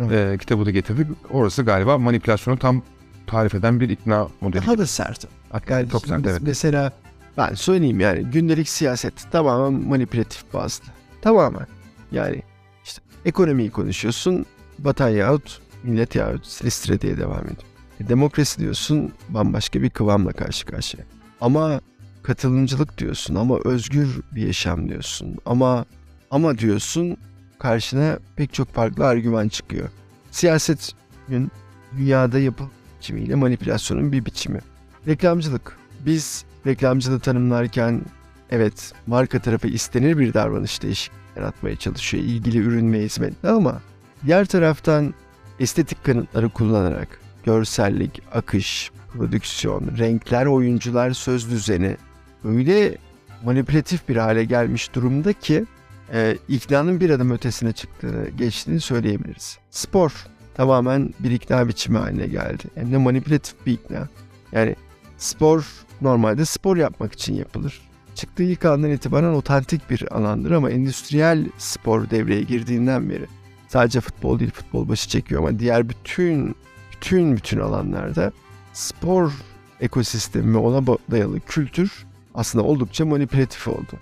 Evet. 0.00 0.34
e, 0.34 0.38
kitabı 0.38 0.66
da 0.66 0.70
getirdi. 0.70 1.08
Orası 1.30 1.62
galiba 1.62 1.98
manipülasyonu 1.98 2.58
tam 2.58 2.82
tarif 3.26 3.54
eden 3.54 3.80
bir 3.80 3.88
ikna 3.88 4.28
modeli. 4.40 4.66
Daha 4.66 4.78
da 4.78 4.86
sert. 4.86 5.26
Yani 5.68 5.88
Çok 5.88 6.06
sert, 6.06 6.26
evet. 6.26 6.40
Mesela 6.42 6.92
Ben 7.36 7.54
söyleyeyim 7.54 8.00
yani 8.00 8.24
gündelik 8.24 8.68
siyaset 8.68 9.32
tamamen 9.32 9.88
manipülatif 9.88 10.54
bazlı. 10.54 10.84
Tamamen. 11.22 11.66
Yani 12.12 12.42
işte 12.84 13.02
ekonomiyi 13.24 13.70
konuşuyorsun. 13.70 14.46
Vatan 14.78 15.08
yahut 15.08 15.60
millet 15.82 16.14
yahut 16.14 16.46
Silistire 16.46 17.00
diye 17.00 17.18
devam 17.18 17.40
ediyor. 17.44 17.62
E, 18.00 18.08
demokrasi 18.08 18.60
diyorsun 18.60 19.12
bambaşka 19.28 19.82
bir 19.82 19.90
kıvamla 19.90 20.32
karşı 20.32 20.66
karşıya. 20.66 21.04
Ama 21.40 21.80
katılımcılık 22.22 22.98
diyorsun 22.98 23.34
ama 23.34 23.58
özgür 23.64 24.20
bir 24.32 24.46
yaşam 24.46 24.88
diyorsun. 24.88 25.36
Ama 25.46 25.84
ama 26.30 26.58
diyorsun 26.58 27.16
karşına 27.58 28.18
pek 28.36 28.54
çok 28.54 28.74
farklı 28.74 29.06
argüman 29.06 29.48
çıkıyor. 29.48 29.88
Siyaset 30.30 30.92
gün 31.28 31.50
dünyada 31.98 32.38
yapım 32.38 32.70
biçimiyle 32.98 33.34
manipülasyonun 33.34 34.12
bir 34.12 34.24
biçimi. 34.24 34.60
Reklamcılık. 35.06 35.78
Biz 36.06 36.44
reklamcılığı 36.66 37.20
tanımlarken 37.20 38.00
evet 38.50 38.92
marka 39.06 39.38
tarafı 39.38 39.68
istenir 39.68 40.18
bir 40.18 40.34
davranış 40.34 40.82
değişikliği 40.82 41.26
yaratmaya 41.36 41.76
çalışıyor 41.76 42.24
ilgili 42.24 42.58
ürün 42.58 42.92
ve 42.92 43.02
hizmetle 43.02 43.48
ama 43.48 43.80
diğer 44.26 44.44
taraftan 44.44 45.14
estetik 45.60 46.04
kanıtları 46.04 46.48
kullanarak 46.48 47.20
görsellik, 47.44 48.22
akış, 48.32 48.90
prodüksiyon, 49.12 49.98
renkler, 49.98 50.46
oyuncular, 50.46 51.10
söz 51.10 51.50
düzeni 51.50 51.96
öyle 52.44 52.96
manipülatif 53.44 54.08
bir 54.08 54.16
hale 54.16 54.44
gelmiş 54.44 54.94
durumda 54.94 55.32
ki 55.32 55.64
e, 56.12 56.36
iknanın 56.48 57.00
bir 57.00 57.10
adım 57.10 57.30
ötesine 57.30 57.72
çıktığını, 57.72 58.28
geçtiğini 58.28 58.80
söyleyebiliriz. 58.80 59.58
Spor 59.70 60.26
tamamen 60.54 61.14
bir 61.20 61.30
ikna 61.30 61.68
biçimi 61.68 61.98
haline 61.98 62.26
geldi. 62.26 62.62
Hem 62.74 62.92
de 62.92 62.96
manipülatif 62.96 63.54
bir 63.66 63.72
ikna. 63.72 64.08
Yani 64.52 64.76
spor 65.18 65.66
normalde 66.00 66.44
spor 66.44 66.76
yapmak 66.76 67.12
için 67.12 67.34
yapılır. 67.34 67.80
Çıktığı 68.14 68.42
ilk 68.42 68.64
andan 68.64 68.90
itibaren 68.90 69.32
otantik 69.32 69.90
bir 69.90 70.16
alandır 70.16 70.50
ama 70.50 70.70
endüstriyel 70.70 71.46
spor 71.58 72.10
devreye 72.10 72.42
girdiğinden 72.42 73.10
beri 73.10 73.26
sadece 73.68 74.00
futbol 74.00 74.38
değil 74.38 74.50
futbol 74.50 74.88
başı 74.88 75.08
çekiyor 75.08 75.40
ama 75.40 75.58
diğer 75.58 75.88
bütün 75.88 76.56
bütün 76.92 77.36
bütün 77.36 77.60
alanlarda 77.60 78.32
spor 78.72 79.32
ekosistemi 79.80 80.54
ve 80.54 80.58
ona 80.58 80.86
dayalı 81.10 81.40
kültür 81.40 82.06
aslında 82.34 82.64
oldukça 82.64 83.06
manipülatif 83.06 83.68
oldu. 83.68 83.92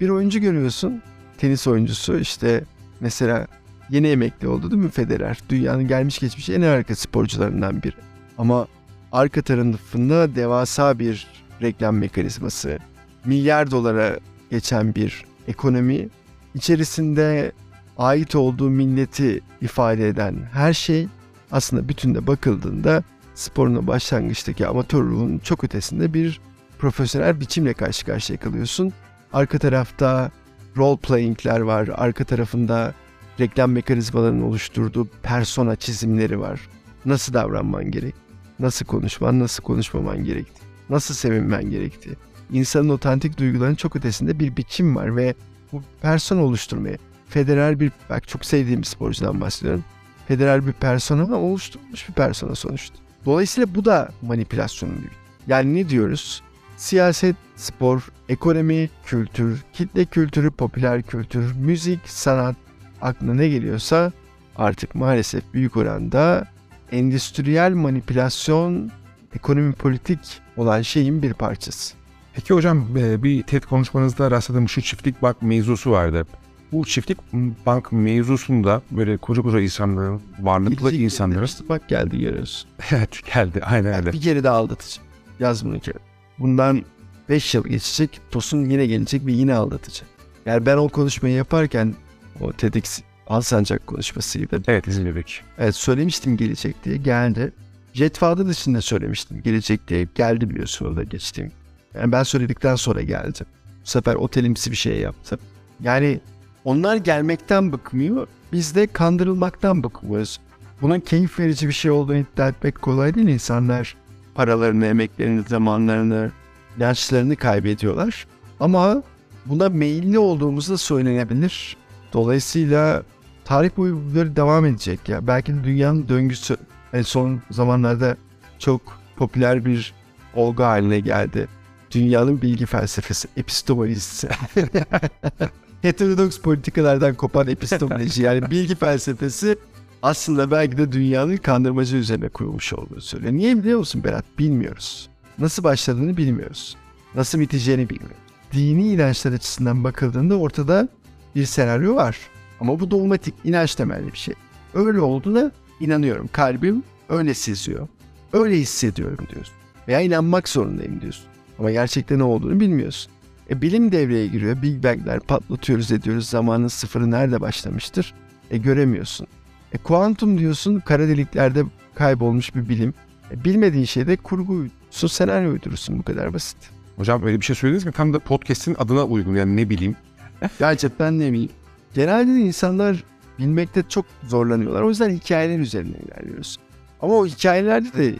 Bir 0.00 0.08
oyuncu 0.08 0.40
görüyorsun, 0.40 1.02
tenis 1.44 1.66
oyuncusu 1.66 2.18
işte 2.18 2.64
mesela 3.00 3.46
yeni 3.90 4.08
emekli 4.08 4.48
oldu 4.48 4.70
değil 4.70 4.82
mi 4.82 4.90
Federer? 4.90 5.38
Dünyanın 5.48 5.88
gelmiş 5.88 6.18
geçmiş 6.18 6.50
en 6.50 6.62
harika 6.62 6.94
sporcularından 6.94 7.82
biri. 7.82 7.96
Ama 8.38 8.66
arka 9.12 9.42
tarafında 9.42 10.34
devasa 10.34 10.98
bir 10.98 11.26
reklam 11.62 11.96
mekanizması, 11.96 12.78
milyar 13.24 13.70
dolara 13.70 14.18
geçen 14.50 14.94
bir 14.94 15.24
ekonomi, 15.48 16.08
içerisinde 16.54 17.52
ait 17.98 18.34
olduğu 18.34 18.70
milleti 18.70 19.40
ifade 19.62 20.08
eden 20.08 20.36
her 20.52 20.72
şey 20.72 21.08
aslında 21.52 21.88
bütünde 21.88 22.26
bakıldığında 22.26 23.02
sporun 23.34 23.86
başlangıçtaki 23.86 24.66
amatör 24.66 25.02
ruhun 25.02 25.38
çok 25.38 25.64
ötesinde 25.64 26.14
bir 26.14 26.40
profesyonel 26.78 27.40
biçimle 27.40 27.74
karşı 27.74 28.06
karşıya 28.06 28.40
kalıyorsun. 28.40 28.92
Arka 29.32 29.58
tarafta 29.58 30.30
role 30.76 31.00
playing'ler 31.00 31.60
var. 31.60 31.90
Arka 31.94 32.24
tarafında 32.24 32.94
reklam 33.40 33.72
mekanizmalarının 33.72 34.42
oluşturduğu 34.42 35.08
persona 35.22 35.76
çizimleri 35.76 36.40
var. 36.40 36.60
Nasıl 37.04 37.34
davranman 37.34 37.90
gerek? 37.90 38.14
Nasıl 38.58 38.86
konuşman, 38.86 39.40
nasıl 39.40 39.62
konuşmaman 39.62 40.24
gerekti? 40.24 40.62
Nasıl 40.90 41.14
sevinmen 41.14 41.70
gerekti? 41.70 42.16
İnsanın 42.52 42.88
otantik 42.88 43.38
duygularının 43.38 43.74
çok 43.74 43.96
ötesinde 43.96 44.38
bir 44.38 44.56
biçim 44.56 44.96
var 44.96 45.16
ve 45.16 45.34
bu 45.72 45.82
persona 46.02 46.44
oluşturmaya 46.44 46.96
Federer 47.28 47.80
bir, 47.80 47.92
bak 48.10 48.28
çok 48.28 48.44
sevdiğim 48.44 48.80
bir 48.80 48.86
sporcudan 48.86 49.40
bahsediyorum. 49.40 49.84
Federer 50.28 50.66
bir 50.66 50.72
persona 50.72 51.22
ama 51.22 51.36
oluşturulmuş 51.36 52.08
bir 52.08 52.14
persona 52.14 52.54
sonuçta. 52.54 52.96
Dolayısıyla 53.24 53.74
bu 53.74 53.84
da 53.84 54.08
manipülasyonun 54.22 54.96
bir. 54.96 55.10
Yani 55.46 55.74
ne 55.74 55.88
diyoruz? 55.88 56.42
Siyaset, 56.84 57.36
spor, 57.56 58.08
ekonomi, 58.28 58.90
kültür, 59.06 59.64
kitle 59.72 60.04
kültürü, 60.04 60.50
popüler 60.50 61.02
kültür, 61.02 61.54
müzik, 61.56 62.00
sanat 62.04 62.56
aklına 63.02 63.34
ne 63.34 63.48
geliyorsa 63.48 64.12
artık 64.56 64.94
maalesef 64.94 65.42
büyük 65.54 65.76
oranda 65.76 66.48
endüstriyel 66.92 67.72
manipülasyon, 67.72 68.90
ekonomi 69.34 69.72
politik 69.72 70.18
olan 70.56 70.82
şeyin 70.82 71.22
bir 71.22 71.32
parçası. 71.32 71.94
Peki 72.34 72.54
hocam 72.54 72.86
e, 72.96 73.22
bir 73.22 73.42
TED 73.42 73.62
konuşmanızda 73.62 74.30
rastladığım 74.30 74.68
şu 74.68 74.82
çiftlik 74.82 75.22
bank 75.22 75.42
mevzusu 75.42 75.90
vardı. 75.90 76.26
Bu 76.72 76.84
çiftlik 76.84 77.18
bank 77.66 77.92
mevzusunda 77.92 78.82
böyle 78.90 79.16
koca 79.16 79.42
koca 79.42 79.60
insanların, 79.60 80.22
varlıklı 80.40 80.92
İlk- 80.92 81.02
insanların... 81.02 81.48
Bak 81.68 81.88
geldi 81.88 82.20
görüyorsun. 82.20 82.70
Evet 82.90 83.20
geldi 83.34 83.60
aynen 83.64 83.94
öyle. 83.94 84.12
Bir 84.12 84.20
kere 84.20 84.44
daha 84.44 84.56
aldatıcı. 84.56 85.00
Yaz 85.40 85.64
bunu 85.64 85.80
kere. 85.80 86.13
Bundan 86.38 86.82
5 87.28 87.54
yıl 87.54 87.64
geçecek. 87.64 88.20
Tosun 88.30 88.64
yine 88.64 88.86
gelecek 88.86 89.26
ve 89.26 89.32
yine 89.32 89.54
aldatacak. 89.54 90.08
Yani 90.46 90.66
ben 90.66 90.76
o 90.76 90.88
konuşmayı 90.88 91.34
yaparken 91.34 91.94
o 92.40 92.52
TEDx 92.52 93.00
Alsancak 93.26 93.86
konuşmasıydı. 93.86 94.62
Evet 94.68 94.88
izledik. 94.88 95.40
Evet 95.58 95.76
söylemiştim 95.76 96.36
gelecek 96.36 96.84
diye 96.84 96.96
geldi. 96.96 97.52
Jetfa'da 97.92 98.46
dışında 98.46 98.80
söylemiştim 98.80 99.42
gelecek 99.42 99.88
diye 99.88 100.08
geldi 100.14 100.50
biliyorsun 100.50 100.86
orada 100.86 101.02
geçtiğim. 101.02 101.52
Yani 101.94 102.12
ben 102.12 102.22
söyledikten 102.22 102.76
sonra 102.76 103.02
geldi. 103.02 103.38
Bu 103.84 103.88
sefer 103.88 104.14
otelimsi 104.14 104.70
bir 104.70 104.76
şey 104.76 104.98
yaptı. 105.00 105.38
Yani 105.80 106.20
onlar 106.64 106.96
gelmekten 106.96 107.72
bıkmıyor. 107.72 108.26
Biz 108.52 108.74
de 108.74 108.86
kandırılmaktan 108.86 109.82
bıkmıyoruz. 109.82 110.40
Buna 110.82 111.00
keyif 111.00 111.38
verici 111.38 111.68
bir 111.68 111.72
şey 111.72 111.90
olduğunu 111.90 112.16
iddia 112.16 112.48
etmek 112.48 112.82
kolay 112.82 113.14
değil. 113.14 113.28
İnsanlar 113.28 113.96
paralarını, 114.34 114.86
emeklerini, 114.86 115.42
zamanlarını, 115.42 116.30
ilaçlarını 116.76 117.36
kaybediyorlar. 117.36 118.26
Ama 118.60 119.02
buna 119.46 119.68
meyilli 119.68 120.18
olduğumuz 120.18 120.70
da 120.70 120.78
söylenebilir. 120.78 121.76
Dolayısıyla 122.12 123.02
tarih 123.44 123.70
boyu 123.76 124.02
böyle 124.14 124.36
devam 124.36 124.66
edecek 124.66 125.08
ya. 125.08 125.26
Belki 125.26 125.64
dünyanın 125.64 126.08
döngüsü 126.08 126.56
en 126.92 127.02
son 127.02 127.40
zamanlarda 127.50 128.16
çok 128.58 128.80
popüler 129.16 129.64
bir 129.64 129.94
olgu 130.34 130.62
haline 130.62 131.00
geldi. 131.00 131.48
Dünyanın 131.90 132.42
bilgi 132.42 132.66
felsefesi, 132.66 133.28
epistemolojisi. 133.36 134.28
Heterodoks 135.82 136.40
politikalardan 136.40 137.14
kopan 137.14 137.48
epistemoloji 137.48 138.22
yani 138.22 138.50
bilgi 138.50 138.74
felsefesi 138.74 139.56
aslında 140.04 140.50
belki 140.50 140.76
de 140.76 140.92
dünyanın 140.92 141.36
kandırmacı 141.36 141.96
üzerine 141.96 142.28
kurulmuş 142.28 142.72
olduğunu 142.72 143.00
söylüyor. 143.00 143.32
Niye 143.32 143.58
biliyor 143.58 143.78
musun 143.78 144.04
Berat? 144.04 144.24
Bilmiyoruz. 144.38 145.08
Nasıl 145.38 145.64
başladığını 145.64 146.16
bilmiyoruz. 146.16 146.76
Nasıl 147.14 147.40
biteceğini 147.40 147.90
bilmiyoruz. 147.90 148.16
Dini 148.52 148.88
inançlar 148.88 149.32
açısından 149.32 149.84
bakıldığında 149.84 150.38
ortada 150.38 150.88
bir 151.34 151.44
senaryo 151.44 151.94
var. 151.94 152.18
Ama 152.60 152.80
bu 152.80 152.90
dogmatik, 152.90 153.34
inanç 153.44 153.74
temelli 153.74 154.12
bir 154.12 154.18
şey. 154.18 154.34
Öyle 154.74 155.00
olduğuna 155.00 155.50
inanıyorum. 155.80 156.28
Kalbim 156.32 156.82
öyle 157.08 157.34
seziyor. 157.34 157.88
Öyle 158.32 158.56
hissediyorum 158.56 159.26
diyorsun. 159.32 159.54
Veya 159.88 160.00
inanmak 160.00 160.48
zorundayım 160.48 161.00
diyorsun. 161.00 161.24
Ama 161.58 161.70
gerçekten 161.70 162.18
ne 162.18 162.22
olduğunu 162.22 162.60
bilmiyorsun. 162.60 163.12
E, 163.50 163.62
bilim 163.62 163.92
devreye 163.92 164.26
giriyor. 164.26 164.62
Big 164.62 164.84
Bang'ler 164.84 165.20
patlatıyoruz 165.20 165.92
ediyoruz. 165.92 166.28
Zamanın 166.28 166.68
sıfırı 166.68 167.10
nerede 167.10 167.40
başlamıştır? 167.40 168.14
E 168.50 168.58
göremiyorsun. 168.58 169.26
E 169.74 169.78
kuantum 169.78 170.38
diyorsun 170.38 170.80
kara 170.80 171.08
deliklerde 171.08 171.64
kaybolmuş 171.94 172.54
bir 172.54 172.68
bilim. 172.68 172.94
E, 173.30 173.44
bilmediğin 173.44 173.84
şeyde 173.84 174.16
kurgu 174.16 174.52
uydurursun, 174.52 175.08
senaryo 175.08 175.52
uydurursun 175.52 175.98
bu 175.98 176.02
kadar 176.02 176.34
basit. 176.34 176.56
Hocam 176.96 177.22
öyle 177.22 177.40
bir 177.40 177.44
şey 177.44 177.56
söylediniz 177.56 177.84
ki 177.84 177.92
tam 177.92 178.14
da 178.14 178.18
podcast'in 178.18 178.74
adına 178.78 179.04
uygun 179.04 179.34
yani 179.34 179.56
ne 179.56 179.70
bileyim. 179.70 179.96
Gerçekten 180.58 181.18
ne 181.18 181.32
bileyim. 181.32 181.50
Genelde 181.94 182.34
de 182.34 182.40
insanlar 182.40 183.04
bilmekte 183.38 183.82
çok 183.88 184.06
zorlanıyorlar. 184.22 184.82
O 184.82 184.88
yüzden 184.88 185.10
hikayeler 185.10 185.58
üzerine 185.58 185.96
ilerliyoruz. 185.96 186.58
Ama 187.00 187.14
o 187.14 187.26
hikayelerde 187.26 187.92
de 187.92 188.14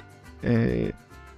e, 0.45 0.85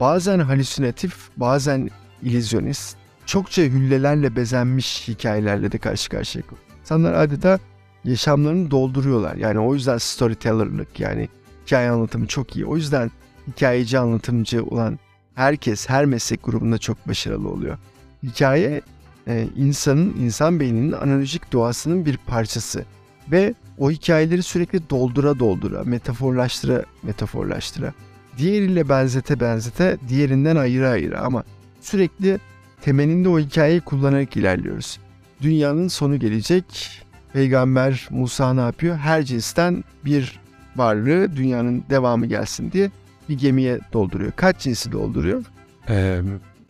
bazen 0.01 0.39
halüsinatif, 0.39 1.17
bazen 1.37 1.91
illüzyonist, 2.23 2.97
çokça 3.27 3.63
hüllelerle 3.63 4.37
bezenmiş 4.37 5.09
hikayelerle 5.09 5.73
de 5.73 5.79
karşı 5.79 6.11
karşıya 6.11 6.43
kalıyor. 6.43 6.67
İnsanlar 6.81 7.13
adeta 7.13 7.59
yaşamlarını 8.07 8.71
dolduruyorlar. 8.71 9.37
Yani 9.37 9.59
o 9.59 9.75
yüzden 9.75 9.99
storytellerlık 9.99 11.01
yani 11.01 11.29
hikaye 11.67 11.91
anlatımı 11.91 12.27
çok 12.27 12.57
iyi. 12.57 12.67
O 12.67 12.77
yüzden 12.77 13.11
hikayeci 13.49 13.99
anlatımcı 13.99 14.65
olan 14.65 14.99
herkes 15.35 15.89
her 15.89 16.05
meslek 16.05 16.45
grubunda 16.45 16.79
çok 16.79 17.09
başarılı 17.09 17.49
oluyor. 17.49 17.79
Hikaye 18.23 18.81
e, 19.29 19.47
insanın, 19.57 20.15
insan 20.21 20.61
beyninin 20.61 20.93
analojik 20.93 21.53
doğasının 21.53 22.07
bir 22.07 22.17
parçası. 22.17 22.85
Ve 23.31 23.55
o 23.79 23.91
hikayeleri 23.91 24.43
sürekli 24.43 24.91
doldura 24.91 25.39
doldura, 25.39 25.85
metaforlaştıra 25.85 26.85
metaforlaştıra. 27.03 27.93
Diğeriyle 28.39 28.89
benzete 28.89 29.41
benzete, 29.41 29.99
diğerinden 30.09 30.57
ayıra 30.57 30.89
ayıra 30.89 31.21
ama 31.21 31.45
sürekli 31.81 32.39
temelinde 32.81 33.29
o 33.29 33.39
hikayeyi 33.39 33.81
kullanarak 33.81 34.37
ilerliyoruz. 34.37 34.99
Dünyanın 35.43 35.89
sonu 35.89 36.19
gelecek. 36.19 37.03
Peygamber 37.37 38.09
Musa 38.11 38.55
ne 38.55 38.61
yapıyor? 38.61 38.97
Her 38.97 39.23
cinsten 39.23 39.85
bir 40.05 40.41
varlığı 40.77 41.37
dünyanın 41.37 41.85
devamı 41.91 42.27
gelsin 42.27 42.73
diye 42.73 42.91
bir 43.29 43.39
gemiye 43.39 43.81
dolduruyor. 43.93 44.33
Kaç 44.37 44.59
cinsi 44.59 44.93
dolduruyor? 44.93 45.45
Ee, 45.89 46.21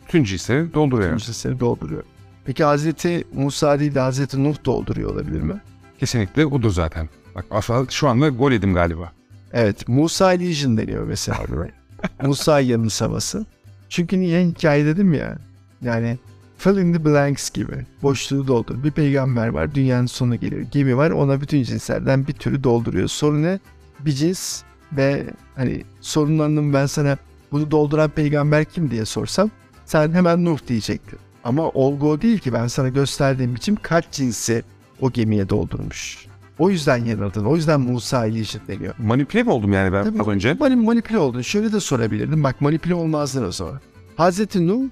tüm 0.07 0.23
cinsleri 0.23 0.73
dolduruyor. 0.73 1.09
Tüm 1.09 1.17
cinsleri 1.17 1.59
dolduruyor. 1.59 2.03
Peki 2.45 2.63
Hazreti 2.63 3.23
Musa 3.33 3.79
değil 3.79 3.95
de 3.95 3.99
Hazreti 3.99 4.43
Nuh 4.43 4.55
dolduruyor 4.65 5.13
olabilir 5.13 5.41
mi? 5.41 5.61
Kesinlikle 5.99 6.45
odur 6.45 6.71
zaten. 6.71 7.09
Bak 7.35 7.45
aslında 7.51 7.89
şu 7.89 8.07
anda 8.07 8.29
gol 8.29 8.51
yedim 8.51 8.73
galiba. 8.73 9.11
Evet. 9.53 9.87
Musa 9.87 10.27
Legion 10.27 10.77
deniyor 10.77 11.03
mesela. 11.03 11.39
Musa 12.21 12.59
yanılsaması. 12.59 13.45
Çünkü 13.89 14.19
niye 14.19 14.45
hikaye 14.45 14.85
dedim 14.85 15.13
ya. 15.13 15.37
Yani 15.81 16.17
fill 16.57 16.77
in 16.77 16.93
the 16.93 17.05
blanks 17.05 17.49
gibi. 17.49 17.85
Boşluğu 18.03 18.47
doldur. 18.47 18.83
Bir 18.83 18.91
peygamber 18.91 19.47
var. 19.47 19.75
Dünyanın 19.75 20.05
sonu 20.05 20.35
geliyor. 20.35 20.61
Gemi 20.71 20.97
var. 20.97 21.11
Ona 21.11 21.41
bütün 21.41 21.63
cinslerden 21.63 22.27
bir 22.27 22.33
türü 22.33 22.63
dolduruyor. 22.63 23.07
Sorun 23.07 23.43
ne? 23.43 23.59
Bir 23.99 24.11
cins 24.11 24.61
ve 24.91 25.23
hani 25.55 25.83
sorunlarının 26.01 26.73
ben 26.73 26.85
sana 26.85 27.17
bunu 27.51 27.71
dolduran 27.71 28.09
peygamber 28.09 28.65
kim 28.65 28.91
diye 28.91 29.05
sorsam 29.05 29.49
sen 29.85 30.11
hemen 30.11 30.45
Nuh 30.45 30.59
diyecektin. 30.67 31.19
Ama 31.43 31.69
olgu 31.69 32.09
o 32.09 32.21
değil 32.21 32.39
ki 32.39 32.53
ben 32.53 32.67
sana 32.67 32.89
gösterdiğim 32.89 33.55
biçim 33.55 33.75
kaç 33.81 34.05
cinsi 34.11 34.63
o 35.01 35.11
gemiye 35.11 35.49
doldurmuş. 35.49 36.27
O 36.59 36.69
yüzden 36.69 37.05
yanıldın. 37.05 37.45
O 37.45 37.55
yüzden 37.55 37.81
Musa 37.81 38.19
Legion 38.19 38.61
deniyor. 38.67 38.93
Manipüle 38.97 39.43
mi 39.43 39.51
oldum 39.51 39.73
yani 39.73 39.93
ben 39.93 40.03
Tabii. 40.03 40.21
az 40.21 40.27
önce? 40.27 40.53
Mani- 40.53 40.75
manipüle 40.85 41.17
oldun. 41.17 41.41
Şöyle 41.41 41.73
de 41.73 41.79
sorabilirdim. 41.79 42.43
Bak 42.43 42.61
manipüle 42.61 42.93
olmazdın 42.95 43.43
o 43.47 43.51
zaman. 43.51 43.79
Hazreti 44.15 44.67
Nuh 44.67 44.83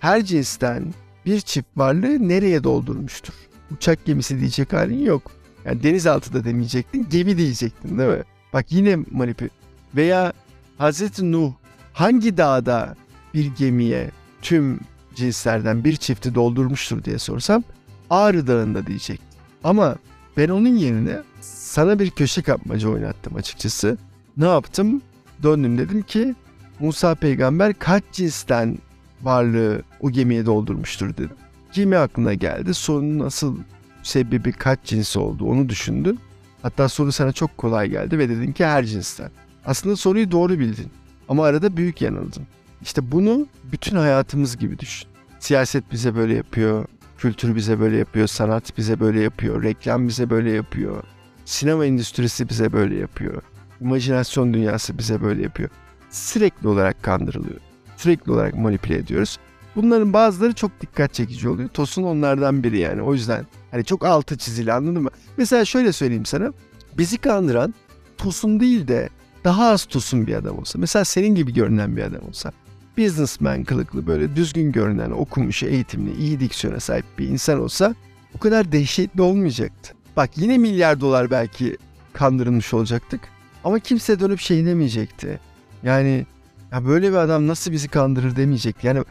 her 0.00 0.24
cinsten 0.24 0.84
bir 1.26 1.40
çift 1.40 1.68
varlığı 1.76 2.28
nereye 2.28 2.64
doldurmuştur? 2.64 3.34
Uçak 3.70 4.04
gemisi 4.04 4.40
diyecek 4.40 4.72
halin 4.72 5.04
yok. 5.04 5.30
Yani 5.64 5.82
denizaltı 5.82 6.32
da 6.32 6.44
demeyecektin, 6.44 7.06
gemi 7.10 7.38
diyecektin 7.38 7.98
değil 7.98 8.10
mi? 8.10 8.22
Bak 8.52 8.72
yine 8.72 8.96
manipüle. 9.10 9.50
Veya 9.96 10.32
Hazreti 10.78 11.32
Nuh 11.32 11.52
hangi 11.92 12.36
dağda 12.36 12.96
bir 13.34 13.46
gemiye 13.46 14.10
tüm 14.42 14.80
cinslerden 15.14 15.84
bir 15.84 15.96
çifti 15.96 16.34
doldurmuştur 16.34 17.04
diye 17.04 17.18
sorsam 17.18 17.62
Ağrı 18.10 18.46
Dağı'nda 18.46 18.86
diyecektim. 18.86 19.28
Ama 19.64 19.96
ben 20.36 20.48
onun 20.48 20.76
yerine 20.76 21.22
sana 21.40 21.98
bir 21.98 22.10
köşe 22.10 22.42
kapmaca 22.42 22.88
oynattım 22.88 23.36
açıkçası. 23.36 23.98
Ne 24.36 24.46
yaptım? 24.46 25.02
Döndüm 25.42 25.78
dedim 25.78 26.02
ki 26.02 26.34
Musa 26.80 27.14
peygamber 27.14 27.74
kaç 27.74 28.04
cinsten 28.12 28.78
varlığı 29.24 29.82
o 30.00 30.10
gemiye 30.10 30.46
doldurmuştur 30.46 31.12
dedim. 31.14 31.36
Gemi 31.72 31.96
aklına 31.96 32.34
geldi. 32.34 32.74
Sorunun 32.74 33.26
asıl 33.26 33.58
sebebi 34.02 34.52
kaç 34.52 34.78
cinsi 34.84 35.18
oldu 35.18 35.44
onu 35.44 35.68
düşündün. 35.68 36.18
Hatta 36.62 36.88
soru 36.88 37.12
sana 37.12 37.32
çok 37.32 37.58
kolay 37.58 37.88
geldi 37.90 38.18
ve 38.18 38.28
dedin 38.28 38.52
ki 38.52 38.64
her 38.64 38.84
cinsten. 38.84 39.30
Aslında 39.66 39.96
soruyu 39.96 40.30
doğru 40.30 40.58
bildin 40.58 40.90
ama 41.28 41.44
arada 41.44 41.76
büyük 41.76 42.02
yanıldın. 42.02 42.42
İşte 42.82 43.12
bunu 43.12 43.46
bütün 43.72 43.96
hayatımız 43.96 44.56
gibi 44.56 44.78
düşün. 44.78 45.08
Siyaset 45.38 45.92
bize 45.92 46.14
böyle 46.14 46.34
yapıyor, 46.34 46.84
kültür 47.18 47.56
bize 47.56 47.80
böyle 47.80 47.96
yapıyor, 47.96 48.26
sanat 48.26 48.78
bize 48.78 49.00
böyle 49.00 49.20
yapıyor, 49.20 49.62
reklam 49.62 50.08
bize 50.08 50.30
böyle 50.30 50.50
yapıyor, 50.50 51.02
sinema 51.44 51.86
endüstrisi 51.86 52.48
bize 52.48 52.72
böyle 52.72 52.96
yapıyor, 52.96 53.42
imajinasyon 53.80 54.54
dünyası 54.54 54.98
bize 54.98 55.22
böyle 55.22 55.42
yapıyor. 55.42 55.68
Sürekli 56.10 56.68
olarak 56.68 57.02
kandırılıyor, 57.02 57.60
sürekli 58.04 58.32
olarak 58.32 58.54
manipüle 58.54 58.96
ediyoruz. 58.96 59.38
Bunların 59.76 60.12
bazıları 60.12 60.52
çok 60.52 60.80
dikkat 60.80 61.14
çekici 61.14 61.48
oluyor. 61.48 61.68
Tosun 61.68 62.02
onlardan 62.02 62.62
biri 62.62 62.78
yani. 62.78 63.02
O 63.02 63.14
yüzden 63.14 63.46
hani 63.70 63.84
çok 63.84 64.04
altı 64.04 64.38
çizili 64.38 64.72
anladın 64.72 65.02
mı? 65.02 65.10
Mesela 65.36 65.64
şöyle 65.64 65.92
söyleyeyim 65.92 66.26
sana. 66.26 66.52
Bizi 66.98 67.18
kandıran 67.18 67.74
Tosun 68.18 68.60
değil 68.60 68.88
de 68.88 69.08
daha 69.44 69.70
az 69.70 69.84
Tosun 69.84 70.26
bir 70.26 70.34
adam 70.34 70.58
olsa. 70.58 70.78
Mesela 70.78 71.04
senin 71.04 71.34
gibi 71.34 71.54
görünen 71.54 71.96
bir 71.96 72.02
adam 72.02 72.28
olsa. 72.28 72.52
Businessman 72.98 73.64
kılıklı 73.64 74.06
böyle 74.06 74.36
düzgün 74.36 74.72
görünen, 74.72 75.10
okumuş, 75.10 75.62
eğitimli, 75.62 76.16
iyi 76.16 76.40
diksiyona 76.40 76.80
sahip 76.80 77.04
bir 77.18 77.28
insan 77.28 77.60
olsa 77.60 77.94
bu 78.34 78.38
kadar 78.38 78.72
dehşetli 78.72 79.22
olmayacaktı. 79.22 79.94
Bak 80.16 80.30
yine 80.36 80.58
milyar 80.58 81.00
dolar 81.00 81.30
belki 81.30 81.76
kandırılmış 82.12 82.74
olacaktık. 82.74 83.20
Ama 83.64 83.78
kimse 83.78 84.20
dönüp 84.20 84.40
şey 84.40 84.66
demeyecekti. 84.66 85.40
Yani 85.82 86.26
ya 86.74 86.86
böyle 86.86 87.10
bir 87.10 87.16
adam 87.16 87.46
nasıl 87.46 87.72
bizi 87.72 87.88
kandırır 87.88 88.36
demeyecekti. 88.36 88.86
Yani 88.86 89.02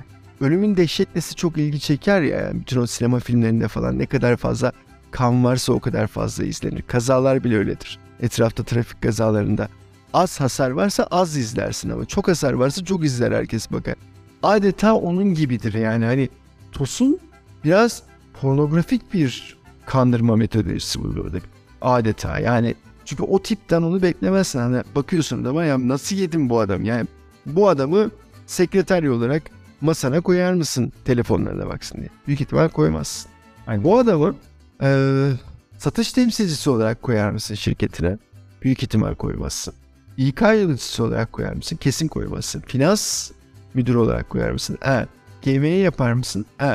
ölümün 0.42 0.78
dehşetlisi 0.78 1.36
çok 1.36 1.58
ilgi 1.58 1.80
çeker 1.80 2.22
ya. 2.22 2.40
Yani 2.42 2.60
bütün 2.60 2.82
o 2.82 2.88
sinema 2.88 3.20
filmlerinde 3.20 3.68
falan 3.68 4.00
ne 4.00 4.06
kadar 4.06 4.38
fazla 4.38 4.72
kan 5.12 5.44
varsa 5.44 5.74
o 5.74 5.80
kadar 5.80 6.08
fazla 6.08 6.44
izlenir. 6.44 6.82
Kazalar 6.82 7.44
bile 7.44 7.58
öyledir. 7.58 8.00
Etrafta 8.22 8.64
trafik 8.64 9.02
kazalarında. 9.02 9.68
Az 10.14 10.40
hasar 10.40 10.72
varsa 10.72 11.04
az 11.12 11.38
izlersin 11.38 11.90
ama 11.90 12.06
çok 12.06 12.28
hasar 12.28 12.54
varsa 12.54 12.86
çok 12.86 13.06
izler 13.06 13.32
herkes 13.32 13.72
bakar. 13.72 13.96
Adeta 14.44 14.96
onun 14.96 15.34
gibidir 15.34 15.74
yani 15.74 16.06
hani 16.06 16.30
Tosun 16.72 17.20
biraz 17.64 18.04
pornografik 18.42 19.14
bir 19.14 19.58
kandırma 19.86 20.36
metodolojisi 20.36 21.04
bu 21.04 21.16
burada. 21.16 21.38
Adeta 21.82 22.40
yani 22.40 22.76
çünkü 23.06 23.24
o 23.24 23.42
tipten 23.42 23.82
onu 23.82 24.02
beklemezsin. 24.02 24.60
Hani 24.60 24.84
bakıyorsun 24.96 25.46
da 25.46 25.66
ya 25.66 25.88
nasıl 25.88 26.16
yedim 26.16 26.50
bu 26.50 26.60
adam 26.60 26.84
yani 26.84 27.08
bu 27.46 27.70
adamı 27.70 28.12
sekreter 28.46 29.04
olarak 29.04 29.44
masana 29.82 30.22
koyar 30.22 30.54
mısın 30.54 30.94
telefonlarına 31.06 31.68
baksın 31.68 31.98
diye. 31.98 32.10
Büyük 32.28 32.42
ihtimal 32.42 32.70
koymazsın. 32.70 33.32
Yani 33.68 33.84
bu 33.84 33.98
adamı 34.00 34.36
eee, 34.82 35.32
satış 35.78 36.14
temsilcisi 36.14 36.70
olarak 36.70 37.02
koyar 37.02 37.32
mısın 37.32 37.56
şirketine? 37.56 38.18
Büyük 38.62 38.84
ihtimal 38.84 39.16
koymazsın. 39.16 39.74
İK 40.18 40.42
yöneticisi 40.42 41.04
olarak 41.04 41.34
koyar 41.34 41.54
mısın? 41.54 41.76
Kesin 41.76 42.08
koymazsın. 42.08 42.62
Finans 42.62 43.32
müdürü 43.74 43.98
olarak 43.98 44.30
koyar 44.30 44.52
mısın? 44.52 44.78
E. 44.88 45.06
GM'ye 45.44 45.78
yapar 45.78 46.14
mısın? 46.14 46.46
E. 46.62 46.66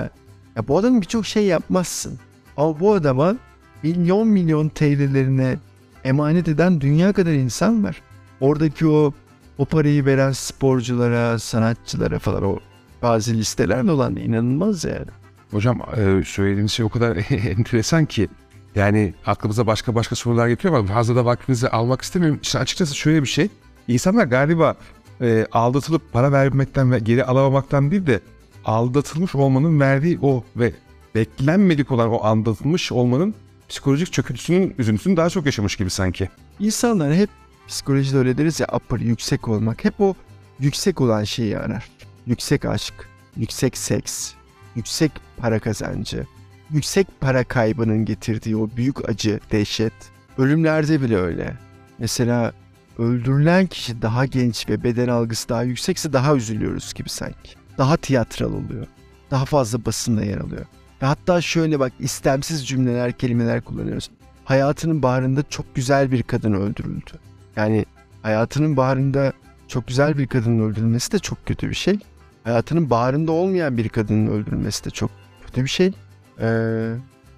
Ya 0.57 0.69
bu 0.69 0.79
adamın 0.79 1.01
birçok 1.01 1.27
şey 1.27 1.47
yapmazsın. 1.47 2.19
Ama 2.57 2.81
bu 2.81 2.93
adama 2.93 3.37
milyon 3.83 4.29
milyon 4.29 4.69
TL'lerine 4.69 5.59
emanet 6.05 6.49
eden 6.49 6.81
dünya 6.81 7.13
kadar 7.13 7.33
insan 7.33 7.85
var. 7.85 8.03
Oradaki 8.41 8.87
o 8.87 9.13
o 9.59 9.65
parayı 9.65 10.05
veren 10.05 10.33
sporculara, 10.33 11.39
sanatçılara 11.39 12.19
falan 12.19 12.45
o 12.45 12.59
bazı 13.03 13.35
listeler 13.35 13.85
olan 13.85 14.17
inanılmaz 14.17 14.85
yani. 14.85 15.07
Hocam 15.51 15.83
e, 15.97 16.23
söylediğiniz 16.25 16.73
şey 16.73 16.87
o 16.87 16.89
kadar 16.89 17.17
enteresan 17.31 18.05
ki 18.05 18.29
yani 18.75 19.15
aklımıza 19.27 19.67
başka 19.67 19.95
başka 19.95 20.17
sorular 20.17 20.49
getiriyor 20.49 20.79
ama 20.79 20.89
fazla 20.89 21.17
da 21.17 21.25
vaktinizi 21.25 21.69
almak 21.69 22.03
istemiyorum. 22.03 22.41
İşte 22.43 22.59
açıkçası 22.59 22.97
şöyle 22.97 23.23
bir 23.23 23.29
şey. 23.29 23.49
İnsanlar 23.89 24.25
galiba 24.25 24.77
e, 25.21 25.47
aldatılıp 25.53 26.13
para 26.13 26.33
vermekten 26.33 26.93
ve 26.93 26.99
geri 26.99 27.25
alamamaktan 27.25 27.91
değil 27.91 28.07
de 28.07 28.21
aldatılmış 28.65 29.35
olmanın 29.35 29.81
verdiği 29.81 30.19
o 30.23 30.45
ve 30.57 30.73
beklenmedik 31.15 31.93
olan 31.93 32.11
o 32.11 32.17
aldatılmış 32.17 32.93
olmanın 32.93 33.35
psikolojik 33.69 34.13
çöküntüsünün 34.13 34.75
üzüntüsünü 34.79 35.17
daha 35.17 35.31
çok 35.31 35.47
yaşamış 35.47 35.77
gibi 35.77 35.91
sanki. 35.91 36.29
İnsanlar 36.61 37.15
hep 37.15 37.31
psikolojide 37.69 38.19
öyle 38.19 38.39
deriz 38.39 38.61
ya 38.61 38.67
upper 38.73 38.99
yüksek 38.99 39.49
olmak. 39.49 39.85
Hep 39.85 40.01
o 40.01 40.15
yüksek 40.61 41.01
olan 41.01 41.25
şeyi 41.25 41.59
arar. 41.59 41.89
Yüksek 42.27 42.65
aşk, 42.65 42.95
yüksek 43.37 43.77
seks, 43.77 44.33
yüksek 44.77 45.13
para 45.37 45.59
kazancı, 45.59 46.27
yüksek 46.71 47.07
para 47.21 47.45
kaybının 47.45 48.05
getirdiği 48.05 48.57
o 48.57 48.69
büyük 48.77 49.09
acı, 49.09 49.41
dehşet. 49.53 49.93
Ölümlerde 50.39 51.03
bile 51.03 51.17
öyle. 51.17 51.57
Mesela 51.99 52.53
öldürülen 52.99 53.67
kişi 53.67 54.03
daha 54.03 54.27
genç 54.27 54.69
ve 54.69 54.85
beden 54.85 55.09
algısı 55.09 55.49
daha 55.49 55.63
yüksekse 55.63 56.13
daha 56.13 56.37
üzülüyoruz 56.37 56.95
gibi 56.95 57.09
sanki. 57.09 57.51
Daha 57.79 57.97
tiyatral 57.97 58.53
oluyor. 58.53 58.87
Daha 59.31 59.45
fazla 59.45 59.85
basında 59.85 60.25
yer 60.25 60.39
alıyor. 60.39 60.67
Ve 61.03 61.07
hatta 61.07 61.41
şöyle 61.41 61.81
bak 61.81 61.93
istemsiz 61.99 62.69
cümleler, 62.69 63.13
kelimeler 63.13 63.61
kullanıyoruz. 63.61 64.11
Hayatının 64.45 65.03
baharında 65.03 65.43
çok 65.49 65.75
güzel 65.75 66.13
bir 66.13 66.23
kadın 66.23 66.53
öldürüldü. 66.53 67.11
Yani 67.59 67.85
hayatının 68.23 68.77
baharında 68.77 69.33
çok 69.69 69.87
güzel 69.87 70.19
bir 70.19 70.27
kadının 70.27 70.71
öldürülmesi 70.71 71.13
de 71.13 71.19
çok 71.19 71.47
kötü 71.47 71.71
bir 71.71 71.75
şey. 71.75 71.99
Hayatının 72.45 72.91
baharında 72.91 73.33
olmayan 73.33 73.77
bir 73.77 73.89
kadının 73.89 74.27
öldürülmesi 74.27 74.85
de 74.85 74.91
çok 74.91 75.11
kötü 75.47 75.63
bir 75.65 75.69
şey. 75.69 75.93
Ee, 76.41 76.93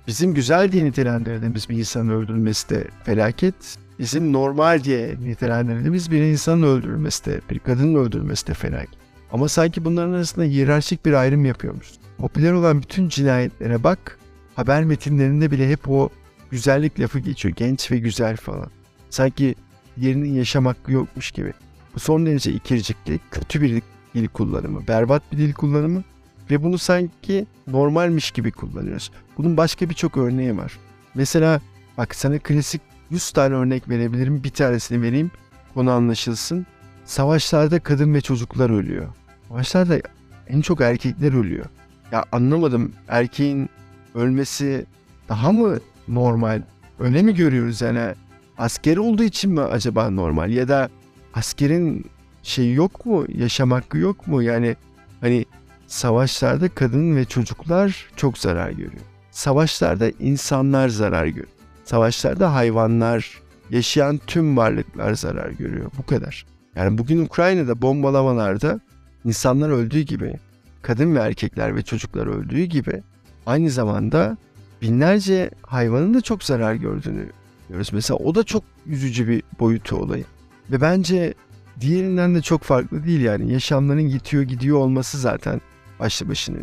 bizim 0.07 0.35
güzel 0.35 0.73
diye 0.73 0.85
nitelendirdiğimiz 0.85 1.69
bir 1.69 1.79
insanın 1.79 2.09
öldürülmesi 2.09 2.69
de 2.71 2.85
felaket. 3.05 3.55
Bizim 3.99 4.33
normal 4.33 4.85
diye 4.85 5.17
nitelendirdiğimiz 5.21 6.11
bir 6.11 6.23
insanın 6.23 6.63
öldürülmesi 6.63 7.25
de, 7.25 7.41
bir 7.51 7.59
kadının 7.59 7.95
öldürülmesi 7.95 8.47
de 8.47 8.55
felaket. 8.55 9.01
Ama 9.33 9.49
sanki 9.49 9.85
bunların 9.85 10.13
arasında 10.13 10.45
hiyerarşik 10.45 11.07
bir 11.07 11.13
ayrım 11.13 11.45
yapıyormuş. 11.45 11.91
Popüler 12.19 12.53
olan 12.53 12.83
bütün 12.83 13.09
cinayetlere 13.09 13.85
bak, 13.85 14.19
haber 14.57 14.85
metinlerinde 14.85 15.51
bile 15.51 15.71
hep 15.71 15.91
o 15.91 16.09
güzellik 16.51 17.01
lafı 17.01 17.19
geçiyor. 17.19 17.55
Genç 17.57 17.91
ve 17.91 17.99
güzel 17.99 18.37
falan. 18.37 18.71
Sanki 19.11 19.55
yerinin 20.01 20.35
yaşam 20.35 20.67
hakkı 20.67 20.93
yokmuş 20.93 21.31
gibi. 21.31 21.53
Bu 21.95 22.01
son 22.01 22.27
derece 22.27 22.53
ikircikli, 22.53 23.21
kötü 23.31 23.63
bir 23.63 23.83
dil 24.15 24.29
kullanımı, 24.29 24.89
berbat 24.89 25.23
bir 25.33 25.39
dil 25.39 25.53
kullanımı 25.53 26.03
Ve 26.51 26.63
bunu 26.63 26.79
sanki 26.79 27.47
normalmiş 27.67 28.31
gibi 28.31 28.53
kullanıyoruz. 28.53 29.11
Bunun 29.39 29.57
başka 29.57 29.91
birçok 29.91 30.17
örneği 30.17 30.57
var. 30.57 30.79
Mesela 31.15 31.61
bak 31.99 32.15
sana 32.15 32.39
klasik 32.39 32.81
100 33.11 33.31
tane 33.31 33.55
örnek 33.55 33.89
verebilirim. 33.89 34.45
Bir 34.45 34.51
tanesini 34.51 35.03
vereyim. 35.03 35.31
Konu 35.75 35.91
anlaşılsın. 35.91 36.67
Savaşlarda 37.05 37.81
kadın 37.81 38.15
ve 38.15 38.21
çocuklar 38.21 38.71
ölüyor. 38.71 39.09
Savaşlarda 39.49 40.01
en 40.49 40.61
çok 40.61 40.81
erkekler 40.81 41.33
ölüyor. 41.33 41.65
Ya 42.13 42.25
anlamadım. 42.33 42.93
Erkeğin 43.09 43.69
ölmesi 44.15 44.87
daha 45.29 45.53
mı 45.53 45.79
normal? 46.09 46.63
Öyle 46.99 47.23
mi 47.23 47.35
görüyoruz 47.35 47.81
yani? 47.81 48.15
Asker 48.61 48.97
olduğu 48.97 49.23
için 49.23 49.53
mi 49.53 49.61
acaba 49.61 50.11
normal? 50.11 50.51
Ya 50.51 50.69
da 50.69 50.89
askerin 51.35 52.07
şey 52.43 52.75
yok 52.75 53.07
mu? 53.07 53.25
Yaşam 53.29 53.71
hakkı 53.71 53.99
yok 53.99 54.27
mu? 54.27 54.43
Yani 54.43 54.77
hani 55.21 55.45
savaşlarda 55.87 56.69
kadın 56.69 57.17
ve 57.17 57.25
çocuklar 57.25 58.07
çok 58.17 58.39
zarar 58.39 58.71
görüyor. 58.71 59.03
Savaşlarda 59.31 60.11
insanlar 60.11 60.89
zarar 60.89 61.27
görüyor. 61.27 61.47
Savaşlarda 61.85 62.55
hayvanlar, 62.55 63.41
yaşayan 63.71 64.21
tüm 64.27 64.57
varlıklar 64.57 65.15
zarar 65.15 65.51
görüyor. 65.51 65.91
Bu 65.99 66.07
kadar. 66.07 66.47
Yani 66.77 66.99
bugün 66.99 67.25
Ukrayna'da 67.25 67.83
bombalamalarda 67.83 68.81
insanlar 69.25 69.71
öldüğü 69.71 70.01
gibi, 70.01 70.35
kadın 70.83 71.15
ve 71.15 71.19
erkekler 71.19 71.77
ve 71.77 71.83
çocuklar 71.83 72.27
öldüğü 72.27 72.65
gibi 72.65 73.03
aynı 73.47 73.71
zamanda 73.71 74.37
binlerce 74.83 75.51
hayvanın 75.63 76.15
da 76.15 76.21
çok 76.21 76.45
zarar 76.45 76.75
gördüğünü 76.75 77.27
görüyoruz. 77.71 77.93
Mesela 77.93 78.19
o 78.19 78.35
da 78.35 78.45
çok 78.45 78.65
üzücü 78.87 79.29
bir 79.29 79.43
boyutu 79.61 79.97
olayı. 79.97 80.25
Ve 80.71 80.81
bence 80.81 81.35
diğerinden 81.81 82.35
de 82.35 82.43
çok 82.43 82.63
farklı 82.63 83.05
değil 83.05 83.21
yani. 83.21 83.53
Yaşamların 83.53 84.09
gitiyor 84.09 84.43
gidiyor 84.43 84.79
olması 84.79 85.19
zaten 85.19 85.61
başlı 86.01 86.29
başına. 86.29 86.57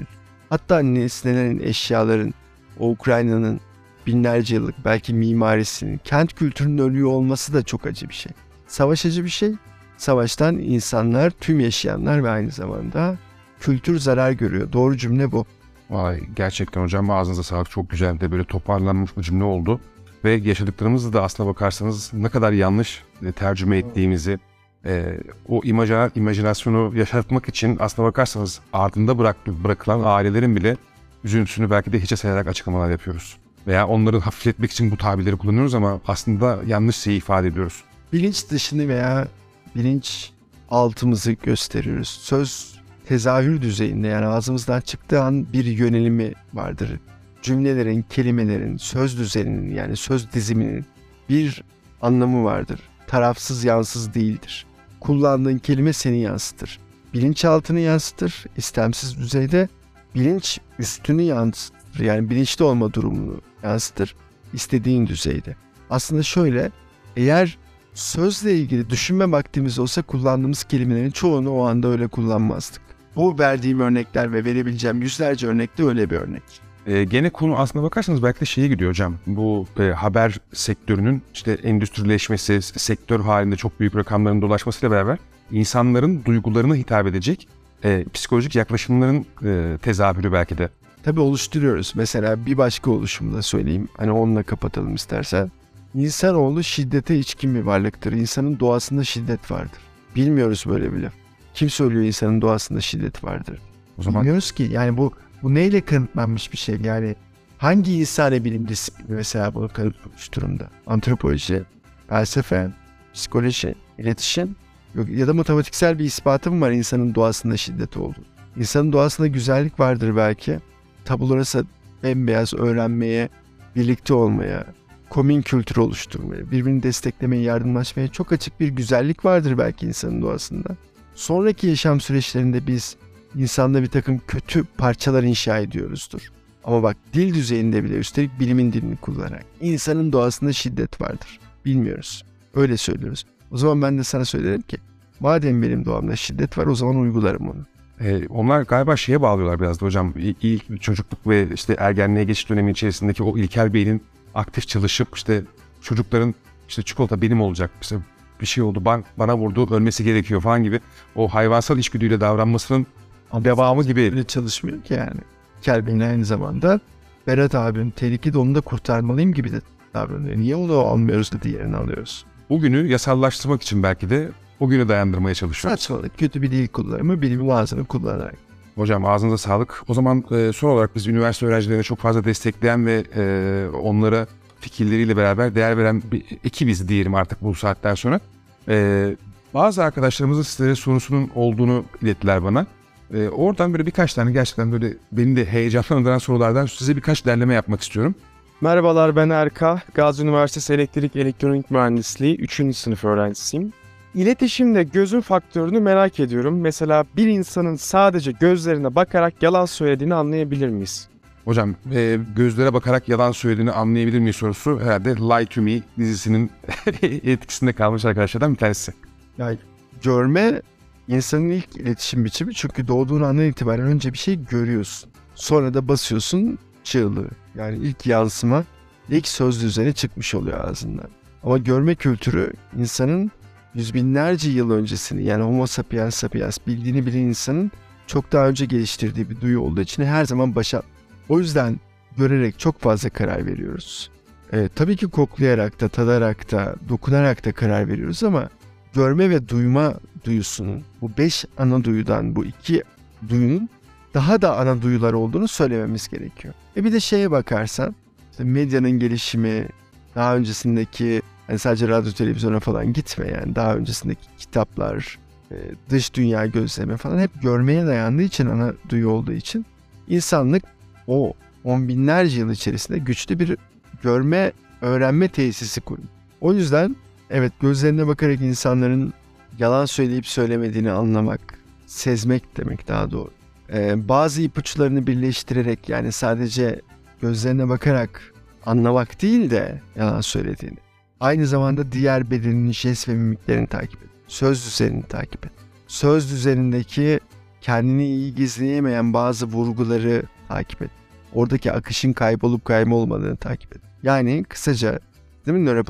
Hatta 0.50 0.80
nesnelerin, 0.80 1.60
eşyaların, 1.60 2.34
o 2.80 2.90
Ukrayna'nın 2.90 3.60
binlerce 4.08 4.56
yıllık 4.56 4.86
belki 4.86 5.14
mimarisinin, 5.14 5.98
kent 6.04 6.34
kültürünün 6.34 6.78
ölüyor 6.78 7.10
olması 7.10 7.54
da 7.54 7.64
çok 7.64 7.86
acı 7.86 8.10
bir 8.10 8.14
şey. 8.14 8.32
Savaş 8.68 9.06
acı 9.06 9.26
bir 9.26 9.30
şey. 9.30 9.52
Savaştan 9.98 10.58
insanlar, 10.58 11.30
tüm 11.30 11.60
yaşayanlar 11.60 12.24
ve 12.24 12.30
aynı 12.30 12.52
zamanda 12.52 13.18
kültür 13.60 14.00
zarar 14.00 14.32
görüyor. 14.32 14.72
Doğru 14.72 14.98
cümle 14.98 15.32
bu. 15.32 15.46
Vay 15.90 16.20
gerçekten 16.36 16.82
hocam 16.82 17.10
ağzınıza 17.10 17.44
sağlık 17.44 17.70
çok 17.70 17.90
güzel 17.90 18.20
de 18.20 18.32
böyle 18.32 18.44
toparlanmış 18.44 19.18
bir 19.18 19.24
cümle 19.24 19.44
oldu. 19.44 19.80
Ve 20.24 20.32
yaşadıklarımızı 20.32 21.14
da 21.14 21.24
aslına 21.24 21.50
bakarsanız 21.50 22.14
ne 22.14 22.30
kadar 22.30 22.52
yanlış 22.52 23.04
e, 23.26 23.32
tercüme 23.32 23.78
ettiğimizi, 23.78 24.40
e, 24.86 25.20
o 25.48 25.62
imaja, 25.64 26.12
imajinasyonu 26.16 26.98
yaşatmak 26.98 27.50
için 27.50 27.78
aslına 27.80 28.08
bakarsanız 28.08 28.60
ardında 28.74 29.18
bırak, 29.18 29.48
bırakılan 29.48 30.02
ailelerin 30.04 30.56
bile 30.56 30.78
üzüntüsünü 31.24 31.70
belki 31.70 31.94
de 31.94 32.00
hiçe 32.00 32.16
sayarak 32.16 32.48
açıklamalar 32.48 32.92
yapıyoruz. 32.92 33.38
Veya 33.68 33.88
onları 33.88 34.20
hafifletmek 34.20 34.72
için 34.72 34.92
bu 34.92 34.98
tabirleri 34.98 35.36
kullanıyoruz 35.36 35.76
ama 35.76 36.02
aslında 36.08 36.60
yanlış 36.68 36.96
şeyi 36.96 37.18
ifade 37.18 37.48
ediyoruz. 37.48 37.84
Bilinç 38.14 38.50
dışını 38.50 38.88
veya 38.88 39.28
bilinç 39.76 40.32
altımızı 40.70 41.32
gösteriyoruz. 41.32 42.08
Söz 42.08 42.80
tezahür 43.08 43.62
düzeyinde 43.62 44.08
yani 44.08 44.26
ağzımızdan 44.26 44.82
çıktığı 44.82 45.22
an 45.24 45.54
bir 45.54 45.66
yönelimi 45.66 46.34
vardır. 46.54 47.00
Cümlelerin, 47.42 48.06
kelimelerin, 48.10 48.78
söz 48.78 49.18
düzeninin 49.18 49.76
yani 49.76 49.96
söz 49.96 50.34
diziminin 50.34 50.86
bir 51.30 51.64
anlamı 52.02 52.44
vardır. 52.44 52.80
Tarafsız 53.08 53.64
yansız 53.64 54.14
değildir. 54.14 54.66
Kullandığın 55.00 55.58
kelime 55.58 55.94
seni 55.94 56.20
yansıtır. 56.20 56.80
Bilinçaltını 57.14 57.80
yansıtır. 57.80 58.46
istemsiz 58.58 59.18
düzeyde 59.18 59.70
bilinç 60.16 60.60
üstünü 60.80 61.22
yansıtır. 61.22 62.00
Yani 62.00 62.30
bilinçli 62.30 62.64
olma 62.64 62.94
durumunu 62.94 63.42
yansıtır. 63.64 64.16
istediğin 64.54 65.08
düzeyde. 65.08 65.56
Aslında 65.90 66.24
şöyle 66.24 66.72
eğer 67.16 67.58
sözle 67.94 68.56
ilgili 68.56 68.90
düşünme 68.90 69.32
vaktimiz 69.32 69.80
olsa 69.80 70.02
kullandığımız 70.02 70.64
kelimelerin 70.64 71.12
çoğunu 71.12 71.52
o 71.52 71.66
anda 71.66 71.88
öyle 71.88 72.08
kullanmazdık. 72.08 72.82
Bu 73.16 73.40
verdiğim 73.40 73.80
örnekler 73.80 74.34
ve 74.34 74.46
verebileceğim 74.46 75.02
yüzlerce 75.02 75.48
örnek 75.48 75.78
de 75.78 75.84
öyle 75.84 76.10
bir 76.10 76.16
örnek. 76.16 76.44
E, 76.88 77.04
gene 77.04 77.30
konu 77.30 77.58
aslına 77.58 77.84
bakarsanız 77.84 78.24
belki 78.24 78.40
de 78.40 78.46
şeye 78.46 78.68
gidiyor 78.68 78.90
hocam. 78.90 79.16
Bu 79.28 79.66
e, 79.80 79.84
haber 79.84 80.38
sektörünün 80.54 81.22
işte 81.34 81.52
endüstrileşmesi, 81.52 82.62
sektör 82.62 83.20
halinde 83.20 83.56
çok 83.56 83.80
büyük 83.80 83.96
rakamların 83.96 84.42
dolaşmasıyla 84.42 84.96
beraber 84.96 85.18
insanların 85.52 86.26
duygularına 86.26 86.76
hitap 86.76 87.08
edecek 87.08 87.48
e, 87.84 88.06
psikolojik 88.14 88.56
yaklaşımların 88.56 89.26
e, 89.46 89.78
tezahürü 89.82 90.32
belki 90.32 90.58
de. 90.58 90.70
Tabii 91.04 91.20
oluşturuyoruz. 91.20 91.94
Mesela 91.96 92.46
bir 92.46 92.58
başka 92.58 92.92
oluşumda 92.92 93.42
söyleyeyim. 93.42 93.88
Hani 93.98 94.12
onunla 94.12 94.44
kapatalım 94.44 94.96
istersen. 94.96 95.52
İnsanoğlu 95.96 96.64
şiddete 96.64 97.20
içkin 97.20 97.56
bir 97.56 97.62
varlıktır. 97.62 98.14
İnsanın 98.14 98.60
doğasında 98.60 99.04
şiddet 99.04 99.52
vardır. 99.52 99.80
Bilmiyoruz 100.16 100.64
böyle 100.68 100.94
bile. 100.94 101.12
Kim 101.54 101.70
söylüyor 101.70 102.04
insanın 102.04 102.42
doğasında 102.42 102.82
şiddet 102.82 103.24
vardır? 103.24 103.60
O 103.98 104.02
zaman 104.02 104.22
Bilmiyoruz 104.22 104.52
ki. 104.52 104.64
Yani 104.64 104.98
bu 104.98 105.14
bu 105.44 105.54
neyle 105.54 105.82
kanıtlanmış 105.82 106.52
bir 106.52 106.58
şey? 106.58 106.82
Yani 106.82 107.16
hangi 107.58 108.00
insani 108.00 108.46
bilim 108.46 108.68
disiplini 108.68 109.16
mesela 109.16 109.54
bunu 109.54 109.70
kanıtlamış 109.70 110.34
durumda? 110.34 110.70
Antropoloji, 110.88 111.64
felsefe, 112.10 112.70
psikoloji, 113.14 113.76
iletişim 113.98 114.56
yok, 114.96 115.10
ya 115.10 115.28
da 115.28 115.34
matematiksel 115.34 116.00
bir 116.00 116.06
ispatı 116.06 116.52
mı 116.52 116.66
var 116.66 116.72
insanın 116.72 117.16
doğasında 117.16 117.58
şiddet 117.58 117.98
olduğu? 117.98 118.26
İnsanın 118.58 118.94
doğasında 118.94 119.28
güzellik 119.28 119.80
vardır 119.80 120.16
belki. 120.16 120.60
Tabularasa 121.06 121.64
bembeyaz 122.04 122.54
öğrenmeye, 122.54 123.30
birlikte 123.76 124.14
olmaya, 124.14 124.66
komün 125.10 125.42
kültür 125.42 125.76
oluşturmaya, 125.76 126.52
birbirini 126.52 126.84
desteklemeye, 126.84 127.44
yardımlaşmaya 127.44 128.08
çok 128.08 128.32
açık 128.32 128.60
bir 128.60 128.68
güzellik 128.68 129.26
vardır 129.26 129.58
belki 129.58 129.86
insanın 129.86 130.22
doğasında. 130.22 130.70
Sonraki 131.16 131.68
yaşam 131.68 132.02
süreçlerinde 132.02 132.68
biz 132.68 132.96
insanda 133.36 133.82
bir 133.82 133.88
takım 133.88 134.22
kötü 134.28 134.64
parçalar 134.64 135.24
inşa 135.24 135.58
ediyoruzdur. 135.60 136.22
Ama 136.64 136.84
bak 136.84 136.98
dil 137.14 137.34
düzeyinde 137.34 137.84
bile 137.84 137.96
üstelik 137.96 138.40
bilimin 138.40 138.74
dilini 138.74 138.96
kullanarak 138.98 139.46
insanın 139.62 140.12
doğasında 140.12 140.54
şiddet 140.54 141.02
vardır. 141.02 141.40
Bilmiyoruz. 141.66 142.24
Öyle 142.56 142.78
söylüyoruz. 142.78 143.26
O 143.52 143.58
zaman 143.58 143.82
ben 143.82 143.98
de 143.98 144.04
sana 144.04 144.26
söylerim 144.26 144.62
ki 144.62 144.78
madem 145.20 145.62
benim 145.62 145.86
doğamda 145.86 146.16
şiddet 146.16 146.58
var 146.58 146.66
o 146.66 146.76
zaman 146.76 146.96
uygularım 146.96 147.50
onu. 147.50 147.66
e, 148.08 148.28
onlar 148.28 148.62
galiba 148.62 148.98
şeye 148.98 149.22
bağlıyorlar 149.22 149.60
biraz 149.60 149.82
da 149.82 149.86
hocam. 149.86 150.14
İlk 150.42 150.82
çocukluk 150.82 151.28
ve 151.28 151.48
işte 151.54 151.76
ergenliğe 151.80 152.26
geçiş 152.26 152.50
dönemi 152.50 152.72
içerisindeki 152.72 153.24
o 153.24 153.38
ilkel 153.38 153.74
beynin 153.74 154.02
aktif 154.36 154.68
çalışıp 154.68 155.08
işte 155.16 155.42
çocukların 155.82 156.34
işte 156.70 156.82
çikolata 156.82 157.22
benim 157.22 157.42
olacak. 157.42 157.72
İşte 157.82 157.96
bir 158.42 158.46
şey 158.46 158.64
oldu 158.64 158.80
ban- 158.80 159.04
bana 159.18 159.38
vurdu 159.38 159.76
ölmesi 159.76 160.04
gerekiyor 160.04 160.42
falan 160.42 160.64
gibi 160.64 160.80
o 161.16 161.28
hayvansal 161.28 161.78
içgüdüyle 161.78 162.22
davranmasının 162.22 162.88
devamı 163.34 163.84
gibi. 163.84 164.02
Öyle 164.02 164.24
çalışmıyor 164.24 164.82
ki 164.82 164.94
yani. 164.94 165.22
Kelbeğin 165.62 166.00
aynı 166.00 166.26
zamanda 166.26 166.80
Berat 167.28 167.56
abim 167.56 167.92
tehlikede 167.92 168.38
onu 168.38 168.56
da 168.56 168.62
kurtarmalıyım 168.62 169.34
gibi 169.34 169.52
de 169.52 169.62
davranıyor. 169.94 170.38
Niye 170.38 170.56
onu 170.56 170.74
almıyoruz 170.74 171.32
da 171.32 171.42
diğerini 171.42 171.76
alıyoruz? 171.76 172.26
Bugünü 172.50 172.88
yasallaştırmak 172.88 173.62
için 173.62 173.84
belki 173.84 174.10
de 174.10 174.30
o 174.60 174.68
günü 174.68 174.88
dayandırmaya 174.90 175.36
çalışıyoruz. 175.36 175.80
Saçmalık, 175.80 176.18
kötü 176.18 176.42
bir 176.42 176.52
dil 176.52 176.68
kullanımı, 176.68 177.22
bilimin 177.22 177.50
ağzını 177.50 177.86
kullanarak. 177.86 178.36
Hocam 178.76 179.06
ağzınıza 179.06 179.38
sağlık. 179.38 179.84
O 179.88 179.94
zaman 179.94 180.24
e, 180.32 180.52
son 180.54 180.70
olarak 180.70 180.96
biz 180.96 181.08
üniversite 181.08 181.46
öğrencilerine 181.46 181.84
çok 181.84 182.00
fazla 182.00 182.24
destekleyen 182.24 182.86
ve 182.86 183.04
e, 183.16 183.78
onlara 183.78 184.28
fikirleriyle 184.60 185.18
beraber 185.18 185.56
değer 185.56 185.78
veren 185.78 186.04
bir 186.12 186.26
ekibiz 186.44 186.90
diyelim 186.90 187.16
artık 187.16 187.42
bu 187.42 187.56
saatten 187.56 187.96
sonra. 187.96 188.20
E, 188.68 189.16
bazı 189.54 189.84
arkadaşlarımızın 189.84 190.44
sizlere 190.44 190.76
sorusunun 190.76 191.32
olduğunu 191.36 191.86
ilettiler 192.02 192.44
bana. 192.44 192.66
E, 193.14 193.30
oradan 193.30 193.74
böyle 193.74 193.86
birkaç 193.86 194.14
tane 194.14 194.32
gerçekten 194.32 194.72
böyle 194.72 194.94
beni 195.12 195.36
de 195.36 195.46
heyecanlandıran 195.46 196.18
sorulardan 196.18 196.66
size 196.66 196.96
birkaç 196.96 197.26
derleme 197.26 197.54
yapmak 197.54 197.82
istiyorum. 197.82 198.16
Merhabalar 198.62 199.16
ben 199.16 199.30
Erka. 199.30 199.82
Gazi 199.94 200.24
Üniversitesi 200.24 200.74
Elektrik 200.74 201.16
Elektronik 201.16 201.72
Mühendisliği 201.72 202.38
3. 202.38 202.76
sınıf 202.78 203.06
öğrencisiyim. 203.06 203.74
İletişimde 204.16 204.84
gözün 204.84 205.22
faktörünü 205.22 205.80
merak 205.80 206.20
ediyorum. 206.20 206.62
Mesela 206.62 207.06
bir 207.18 207.28
insanın 207.28 207.76
sadece 207.76 208.32
gözlerine 208.32 208.96
bakarak 208.96 209.44
yalan 209.44 209.66
söylediğini 209.66 210.14
anlayabilir 210.14 210.70
miyiz? 210.70 211.08
Hocam 211.46 211.76
e, 211.94 212.20
gözlere 212.36 212.74
bakarak 212.74 213.10
yalan 213.10 213.32
söylediğini 213.32 213.72
anlayabilir 213.72 214.20
miyiz 214.20 214.36
sorusu 214.36 214.80
herhalde 214.80 215.16
Lie 215.16 215.46
to 215.46 215.62
Me 215.62 215.80
dizisinin 215.98 216.52
etkisinde 217.02 217.74
kalmış 217.74 218.06
arkadaşlardan 218.06 218.54
bir 218.54 218.58
tanesi. 218.60 218.94
Yani 219.38 219.58
görme 220.04 220.62
insanın 221.08 221.50
ilk 221.50 221.76
iletişim 221.76 222.26
biçimi 222.26 222.54
çünkü 222.54 222.88
doğduğun 222.88 223.22
andan 223.22 223.46
itibaren 223.46 223.88
önce 223.88 224.14
bir 224.14 224.18
şey 224.18 224.46
görüyorsun. 224.46 225.10
Sonra 225.36 225.74
da 225.74 225.88
basıyorsun 225.88 226.60
çığlığı. 226.84 227.30
Yani 227.56 227.78
ilk 227.78 228.06
yansıma 228.06 228.64
ilk 229.10 229.28
söz 229.28 229.62
düzeni 229.62 229.94
çıkmış 229.94 230.36
oluyor 230.36 230.70
ağzından. 230.70 231.10
Ama 231.44 231.58
görme 231.58 231.96
kültürü 231.96 232.54
insanın 232.78 233.32
yüz 233.74 233.94
binlerce 233.94 234.50
yıl 234.50 234.72
öncesini 234.72 235.24
yani 235.24 235.44
Homo 235.44 235.68
sapiens 235.68 236.16
sapiens 236.16 236.58
bildiğini 236.68 237.06
bilen 237.06 237.20
insanın 237.20 237.72
çok 238.08 238.32
daha 238.32 238.48
önce 238.48 238.66
geliştirdiği 238.66 239.30
bir 239.30 239.42
duyu 239.42 239.62
olduğu 239.62 239.82
için 239.82 240.04
her 240.04 240.26
zaman 240.26 240.56
başa. 240.56 240.82
O 241.30 241.40
yüzden 241.40 241.80
görerek 242.18 242.60
çok 242.60 242.80
fazla 242.80 243.10
karar 243.10 243.46
veriyoruz. 243.46 244.12
E, 244.54 244.70
tabii 244.76 244.98
ki 244.98 245.08
koklayarak 245.08 245.82
da, 245.82 245.90
tadarak 245.90 246.52
da, 246.52 246.76
dokunarak 246.90 247.46
da 247.46 247.52
karar 247.52 247.88
veriyoruz 247.88 248.24
ama 248.24 248.50
görme 248.94 249.30
ve 249.30 249.50
duyma 249.50 249.94
duyusunun, 250.28 250.84
bu 251.02 251.12
beş 251.18 251.46
ana 251.58 251.84
duyudan 251.84 252.36
bu 252.36 252.46
iki 252.46 252.84
duyunun 253.30 253.70
daha 254.14 254.42
da 254.42 254.58
ana 254.58 254.82
duyular 254.82 255.14
olduğunu 255.14 255.48
söylememiz 255.48 256.08
gerekiyor. 256.08 256.54
E 256.78 256.84
bir 256.84 256.94
de 256.94 257.00
şeye 257.00 257.32
bakarsan, 257.32 257.96
işte 258.32 258.44
medyanın 258.44 258.92
gelişimi, 258.92 259.68
daha 260.16 260.36
öncesindeki 260.36 261.22
yani 261.50 261.60
sadece 261.60 261.88
radyo 261.88 262.12
televizyona 262.12 262.60
falan 262.60 262.94
gitme 262.94 263.28
yani 263.28 263.56
daha 263.56 263.76
öncesindeki 263.76 264.28
kitaplar, 264.38 265.20
e, 265.52 265.56
dış 265.90 266.14
dünya 266.14 266.46
gözleme 266.46 266.98
falan 266.98 267.20
hep 267.20 267.42
görmeye 267.42 267.86
dayandığı 267.86 268.22
için 268.22 268.46
ana 268.46 268.74
duyu 268.90 269.10
olduğu 269.10 269.34
için 269.34 269.66
insanlık 270.08 270.64
o 271.08 271.34
on 271.64 271.88
binlerce 271.88 272.40
yıl 272.40 272.52
içerisinde 272.52 272.98
güçlü 272.98 273.40
bir 273.40 273.58
görme, 274.04 274.52
öğrenme 274.82 275.28
tesisi 275.28 275.82
kurdu. 275.82 276.02
O 276.42 276.54
yüzden 276.54 276.96
evet 277.30 277.54
gözlerine 277.62 278.08
bakarak 278.08 278.42
insanların 278.42 279.14
yalan 279.60 279.86
söyleyip 279.86 280.28
söylemediğini 280.28 280.92
anlamak, 280.92 281.42
sezmek 281.86 282.58
demek 282.58 282.88
daha 282.88 283.12
doğru. 283.12 283.32
Ee, 283.74 284.08
bazı 284.10 284.42
ipuçlarını 284.42 285.08
birleştirerek 285.08 285.90
yani 285.90 286.12
sadece 286.12 286.82
gözlerine 287.22 287.70
bakarak 287.70 288.34
anlamak 288.66 289.22
değil 289.22 289.50
de 289.50 289.82
yalan 289.96 290.22
söylediğini. 290.22 290.78
Aynı 291.20 291.48
zamanda 291.48 291.92
diğer 291.92 292.32
bedenin 292.32 292.72
jest 292.72 293.10
ve 293.10 293.14
mimiklerini 293.14 293.68
takip 293.68 294.04
et. 294.04 294.10
Söz 294.28 294.66
düzenini 294.66 295.04
takip 295.04 295.46
et. 295.46 295.52
Söz 295.88 296.32
düzenindeki 296.32 297.20
kendini 297.62 298.06
iyi 298.06 298.36
gizleyemeyen 298.36 299.14
bazı 299.14 299.46
vurguları 299.46 300.24
takip 300.48 300.82
et. 300.82 300.92
Oradaki 301.34 301.72
akışın 301.72 302.14
kaybolup 302.14 302.66
kaybolmadığını 302.66 303.38
takip 303.38 303.76
et. 303.76 303.82
Yani 304.04 304.46
kısaca 304.50 305.00
değil 305.46 305.58
mi 305.58 305.66
nöro 305.66 305.86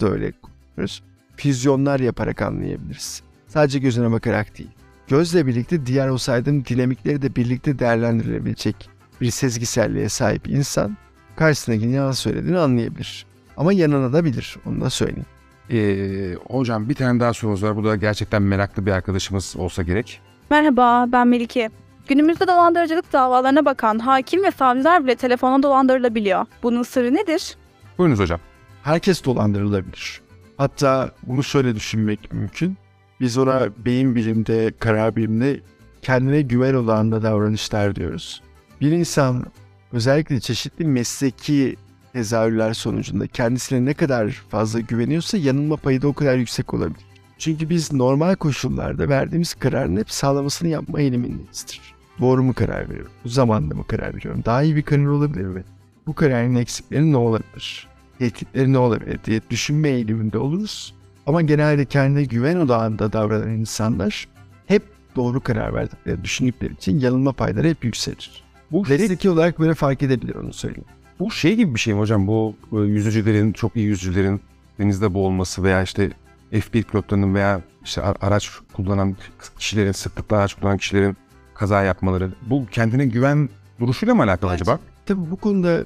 da 0.00 0.08
öyle 0.08 0.24
yapıyoruz. 0.24 1.02
Füzyonlar 1.36 2.00
yaparak 2.00 2.42
anlayabiliriz. 2.42 3.22
Sadece 3.48 3.78
gözüne 3.78 4.12
bakarak 4.12 4.58
değil. 4.58 4.70
Gözle 5.08 5.46
birlikte 5.46 5.86
diğer 5.86 6.08
o 6.08 6.18
saydığım 6.18 6.64
dinamikleri 6.64 7.22
de 7.22 7.36
birlikte 7.36 7.78
değerlendirebilecek 7.78 8.90
bir 9.20 9.30
sezgiselliğe 9.30 10.08
sahip 10.08 10.48
insan 10.48 10.96
karşısındakinin 11.36 11.92
yalan 11.92 12.12
söylediğini 12.12 12.58
anlayabilir. 12.58 13.26
Ama 13.56 13.72
yanına 13.72 14.12
da 14.12 14.24
bilir. 14.24 14.56
Onu 14.66 14.80
da 14.80 14.90
söyleyeyim. 14.90 15.26
Ee, 15.70 16.34
hocam 16.50 16.88
bir 16.88 16.94
tane 16.94 17.20
daha 17.20 17.32
sorumuz 17.32 17.62
var. 17.62 17.76
Bu 17.76 17.84
da 17.84 17.96
gerçekten 17.96 18.42
meraklı 18.42 18.86
bir 18.86 18.90
arkadaşımız 18.90 19.54
olsa 19.58 19.82
gerek. 19.82 20.20
Merhaba, 20.50 21.06
ben 21.12 21.28
Melike. 21.28 21.70
Günümüzde 22.08 22.46
dolandırıcılık 22.46 23.12
davalarına 23.12 23.64
bakan 23.64 23.98
hakim 23.98 24.44
ve 24.44 24.50
savcılar 24.50 25.04
bile 25.04 25.14
telefona 25.14 25.62
dolandırılabiliyor. 25.62 26.46
Bunun 26.62 26.82
sırrı 26.82 27.14
nedir? 27.14 27.56
Buyurunuz 27.98 28.18
hocam. 28.20 28.40
Herkes 28.82 29.24
dolandırılabilir. 29.24 30.20
Hatta 30.56 31.10
bunu 31.22 31.42
şöyle 31.42 31.74
düşünmek 31.74 32.32
mümkün. 32.32 32.76
Biz 33.20 33.38
ona 33.38 33.68
beyin 33.84 34.14
bilimde, 34.14 34.72
karar 34.78 35.16
bilimde 35.16 35.60
kendine 36.02 36.42
güven 36.42 36.74
odağında 36.74 37.22
davranışlar 37.22 37.96
diyoruz. 37.96 38.42
Bir 38.80 38.92
insan 38.92 39.46
özellikle 39.92 40.40
çeşitli 40.40 40.84
mesleki 40.84 41.76
tezahürler 42.12 42.74
sonucunda 42.74 43.26
kendisine 43.26 43.84
ne 43.84 43.94
kadar 43.94 44.28
fazla 44.30 44.80
güveniyorsa 44.80 45.38
yanılma 45.38 45.76
payı 45.76 46.02
da 46.02 46.08
o 46.08 46.12
kadar 46.12 46.36
yüksek 46.36 46.74
olabilir. 46.74 47.06
Çünkü 47.38 47.68
biz 47.68 47.92
normal 47.92 48.34
koşullarda 48.34 49.08
verdiğimiz 49.08 49.54
kararın 49.54 49.96
hep 49.96 50.10
sağlamasını 50.10 50.68
yapma 50.68 51.00
eğilimindeyizdir. 51.00 51.80
Doğru 52.20 52.42
mu 52.42 52.54
karar 52.54 52.88
veriyorum? 52.88 53.12
Bu 53.24 53.28
mı 53.74 53.86
karar 53.86 54.14
veriyorum? 54.14 54.42
Daha 54.44 54.62
iyi 54.62 54.76
bir 54.76 54.82
karar 54.82 55.06
olabilir 55.06 55.44
mi? 55.44 55.64
Bu 56.06 56.14
kararın 56.14 56.54
eksikleri 56.54 57.12
ne 57.12 57.16
olabilir? 57.16 57.91
Tehditleri 58.30 58.72
ne 58.72 58.78
olabilir 58.78 59.18
diye 59.24 59.40
düşünme 59.50 59.88
eğiliminde 59.88 60.38
oluruz. 60.38 60.94
Ama 61.26 61.42
genelde 61.42 61.84
kendine 61.84 62.24
güven 62.24 62.56
odağında 62.56 63.12
davranan 63.12 63.50
insanlar 63.50 64.28
hep 64.66 64.82
doğru 65.16 65.40
karar 65.40 65.74
verdikleri 65.74 66.24
düşündükleri 66.24 66.72
için 66.72 67.00
yanılma 67.00 67.32
payları 67.32 67.68
hep 67.68 67.84
yükselir. 67.84 68.44
Bu 68.72 68.84
Fiziki 68.84 69.30
olarak 69.30 69.60
böyle 69.60 69.74
fark 69.74 70.02
edebilir 70.02 70.34
onu 70.34 70.52
söyleyeyim. 70.52 70.84
Bu 71.20 71.30
şey 71.30 71.56
gibi 71.56 71.74
bir 71.74 71.80
şey 71.80 71.94
mi 71.94 72.00
hocam? 72.00 72.26
Bu 72.26 72.54
e, 72.72 72.76
yüzücülerin, 72.76 73.52
çok 73.52 73.76
iyi 73.76 73.86
yüzücülerin 73.86 74.40
denizde 74.78 75.14
boğulması 75.14 75.62
veya 75.62 75.82
işte 75.82 76.10
F1 76.52 76.82
pilotlarının 76.82 77.34
veya 77.34 77.60
işte 77.84 78.02
araç 78.02 78.50
kullanan 78.72 79.16
kişilerin, 79.58 79.92
sıklıkla 79.92 80.36
araç 80.36 80.54
kullanan 80.54 80.78
kişilerin 80.78 81.16
kaza 81.54 81.82
yapmaları. 81.82 82.32
Bu 82.46 82.66
kendine 82.70 83.06
güven 83.06 83.48
duruşuyla 83.80 84.14
mı 84.14 84.22
alakalı 84.22 84.50
acaba? 84.50 84.78
Tabii 85.06 85.30
bu 85.30 85.36
konuda 85.36 85.84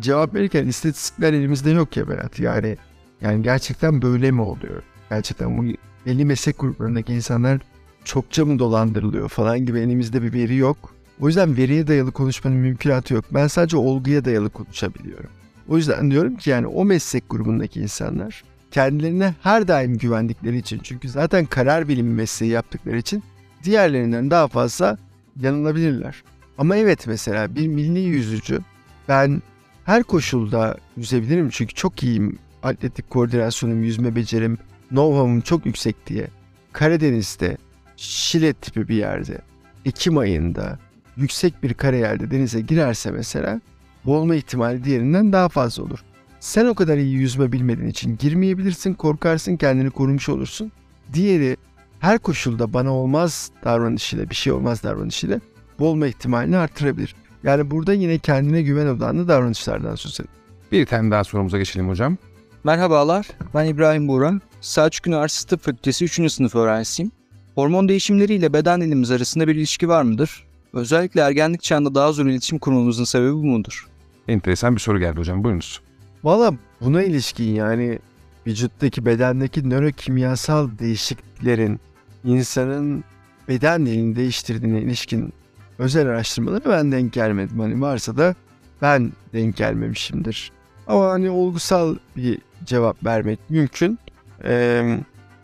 cevap 0.00 0.34
verirken 0.34 0.66
istatistikler 0.66 1.32
elimizde 1.32 1.70
yok 1.70 1.96
ya 1.96 2.08
Berat. 2.08 2.40
Yani 2.40 2.76
yani 3.20 3.42
gerçekten 3.42 4.02
böyle 4.02 4.30
mi 4.30 4.42
oluyor? 4.42 4.82
Gerçekten 5.10 5.58
bu 5.58 5.64
belli 6.06 6.24
meslek 6.24 6.58
gruplarındaki 6.58 7.14
insanlar 7.14 7.60
çokça 8.04 8.44
mı 8.44 8.58
dolandırılıyor 8.58 9.28
falan 9.28 9.66
gibi 9.66 9.78
elimizde 9.78 10.22
bir 10.22 10.32
veri 10.32 10.56
yok. 10.56 10.94
O 11.20 11.26
yüzden 11.26 11.56
veriye 11.56 11.86
dayalı 11.86 12.12
konuşmanın 12.12 12.56
mümkünatı 12.56 13.14
yok. 13.14 13.24
Ben 13.30 13.46
sadece 13.46 13.76
olguya 13.76 14.24
dayalı 14.24 14.50
konuşabiliyorum. 14.50 15.30
O 15.68 15.76
yüzden 15.76 16.10
diyorum 16.10 16.36
ki 16.36 16.50
yani 16.50 16.66
o 16.66 16.84
meslek 16.84 17.30
grubundaki 17.30 17.80
insanlar 17.80 18.44
kendilerine 18.70 19.34
her 19.42 19.68
daim 19.68 19.98
güvendikleri 19.98 20.56
için 20.56 20.80
çünkü 20.82 21.08
zaten 21.08 21.46
karar 21.46 21.88
bilimi 21.88 22.14
mesleği 22.14 22.52
yaptıkları 22.52 22.98
için 22.98 23.22
diğerlerinden 23.64 24.30
daha 24.30 24.48
fazla 24.48 24.98
yanılabilirler. 25.40 26.22
Ama 26.58 26.76
evet 26.76 27.06
mesela 27.06 27.54
bir 27.54 27.68
milli 27.68 28.00
yüzücü 28.00 28.60
ben 29.08 29.42
her 29.88 30.02
koşulda 30.02 30.76
yüzebilirim 30.96 31.48
çünkü 31.50 31.74
çok 31.74 32.02
iyiyim. 32.02 32.38
Atletik 32.62 33.10
koordinasyonum, 33.10 33.82
yüzme 33.82 34.16
becerim, 34.16 34.58
know 34.88 35.40
çok 35.44 35.66
yüksek 35.66 36.06
diye. 36.06 36.28
Karadeniz'de, 36.72 37.56
Şile 37.96 38.52
tipi 38.52 38.88
bir 38.88 38.96
yerde, 38.96 39.38
Ekim 39.84 40.18
ayında 40.18 40.78
yüksek 41.16 41.62
bir 41.62 41.74
karayelde 41.74 42.30
denize 42.30 42.60
girerse 42.60 43.10
mesela 43.10 43.60
boğulma 44.04 44.34
ihtimali 44.34 44.84
diğerinden 44.84 45.32
daha 45.32 45.48
fazla 45.48 45.82
olur. 45.82 45.98
Sen 46.40 46.66
o 46.66 46.74
kadar 46.74 46.96
iyi 46.96 47.14
yüzme 47.14 47.52
bilmediğin 47.52 47.88
için 47.88 48.16
girmeyebilirsin, 48.18 48.94
korkarsın, 48.94 49.56
kendini 49.56 49.90
korumuş 49.90 50.28
olursun. 50.28 50.72
Diğeri 51.12 51.56
her 52.00 52.18
koşulda 52.18 52.72
bana 52.72 52.94
olmaz 52.94 53.50
davranışıyla, 53.64 54.30
bir 54.30 54.34
şey 54.34 54.52
olmaz 54.52 54.82
davranışıyla 54.82 55.40
boğulma 55.78 56.06
ihtimalini 56.06 56.56
artırabilir. 56.56 57.14
Yani 57.44 57.70
burada 57.70 57.92
yine 57.92 58.18
kendine 58.18 58.62
güven 58.62 58.86
odağında 58.86 59.28
davranışlardan 59.28 59.94
söz 59.94 60.12
ediyorum. 60.14 60.34
Bir 60.72 60.86
tane 60.86 61.10
daha 61.10 61.24
sorumuza 61.24 61.58
geçelim 61.58 61.88
hocam. 61.88 62.16
Merhabalar, 62.64 63.26
ben 63.54 63.64
İbrahim 63.66 64.08
Buğra. 64.08 64.34
Selçuk 64.60 65.06
Üniversitesi 65.06 65.46
Tıp 65.46 65.60
Fakültesi 65.62 66.04
3. 66.04 66.32
sınıf 66.32 66.54
öğrencisiyim. 66.54 67.12
Hormon 67.54 67.88
değişimleriyle 67.88 68.52
beden 68.52 68.80
dilimiz 68.80 69.10
arasında 69.10 69.48
bir 69.48 69.54
ilişki 69.56 69.88
var 69.88 70.02
mıdır? 70.02 70.44
Özellikle 70.72 71.20
ergenlik 71.20 71.62
çağında 71.62 71.94
daha 71.94 72.12
zor 72.12 72.26
iletişim 72.26 72.58
kurmamızın 72.58 73.04
sebebi 73.04 73.32
bu 73.32 73.44
mudur? 73.44 73.86
Enteresan 74.28 74.74
bir 74.74 74.80
soru 74.80 74.98
geldi 74.98 75.18
hocam. 75.18 75.44
Buyurunuz. 75.44 75.80
Valla 76.24 76.54
buna 76.80 77.02
ilişkin 77.02 77.44
yani 77.54 77.98
vücuttaki 78.46 79.06
bedendeki 79.06 79.70
nörokimyasal 79.70 80.70
değişikliklerin 80.78 81.80
insanın 82.24 83.04
beden 83.48 83.86
dilini 83.86 84.16
değiştirdiğine 84.16 84.80
ilişkin 84.82 85.32
özel 85.78 86.06
araştırmaları 86.06 86.70
ben 86.70 86.92
denk 86.92 87.12
gelmedim. 87.12 87.58
Hani 87.58 87.80
varsa 87.80 88.16
da 88.16 88.34
ben 88.82 89.12
denk 89.32 89.56
gelmemişimdir. 89.56 90.52
Ama 90.86 91.10
hani 91.10 91.30
olgusal 91.30 91.96
bir 92.16 92.38
cevap 92.64 93.04
vermek 93.04 93.38
mümkün. 93.48 93.98
Ee, 94.44 94.98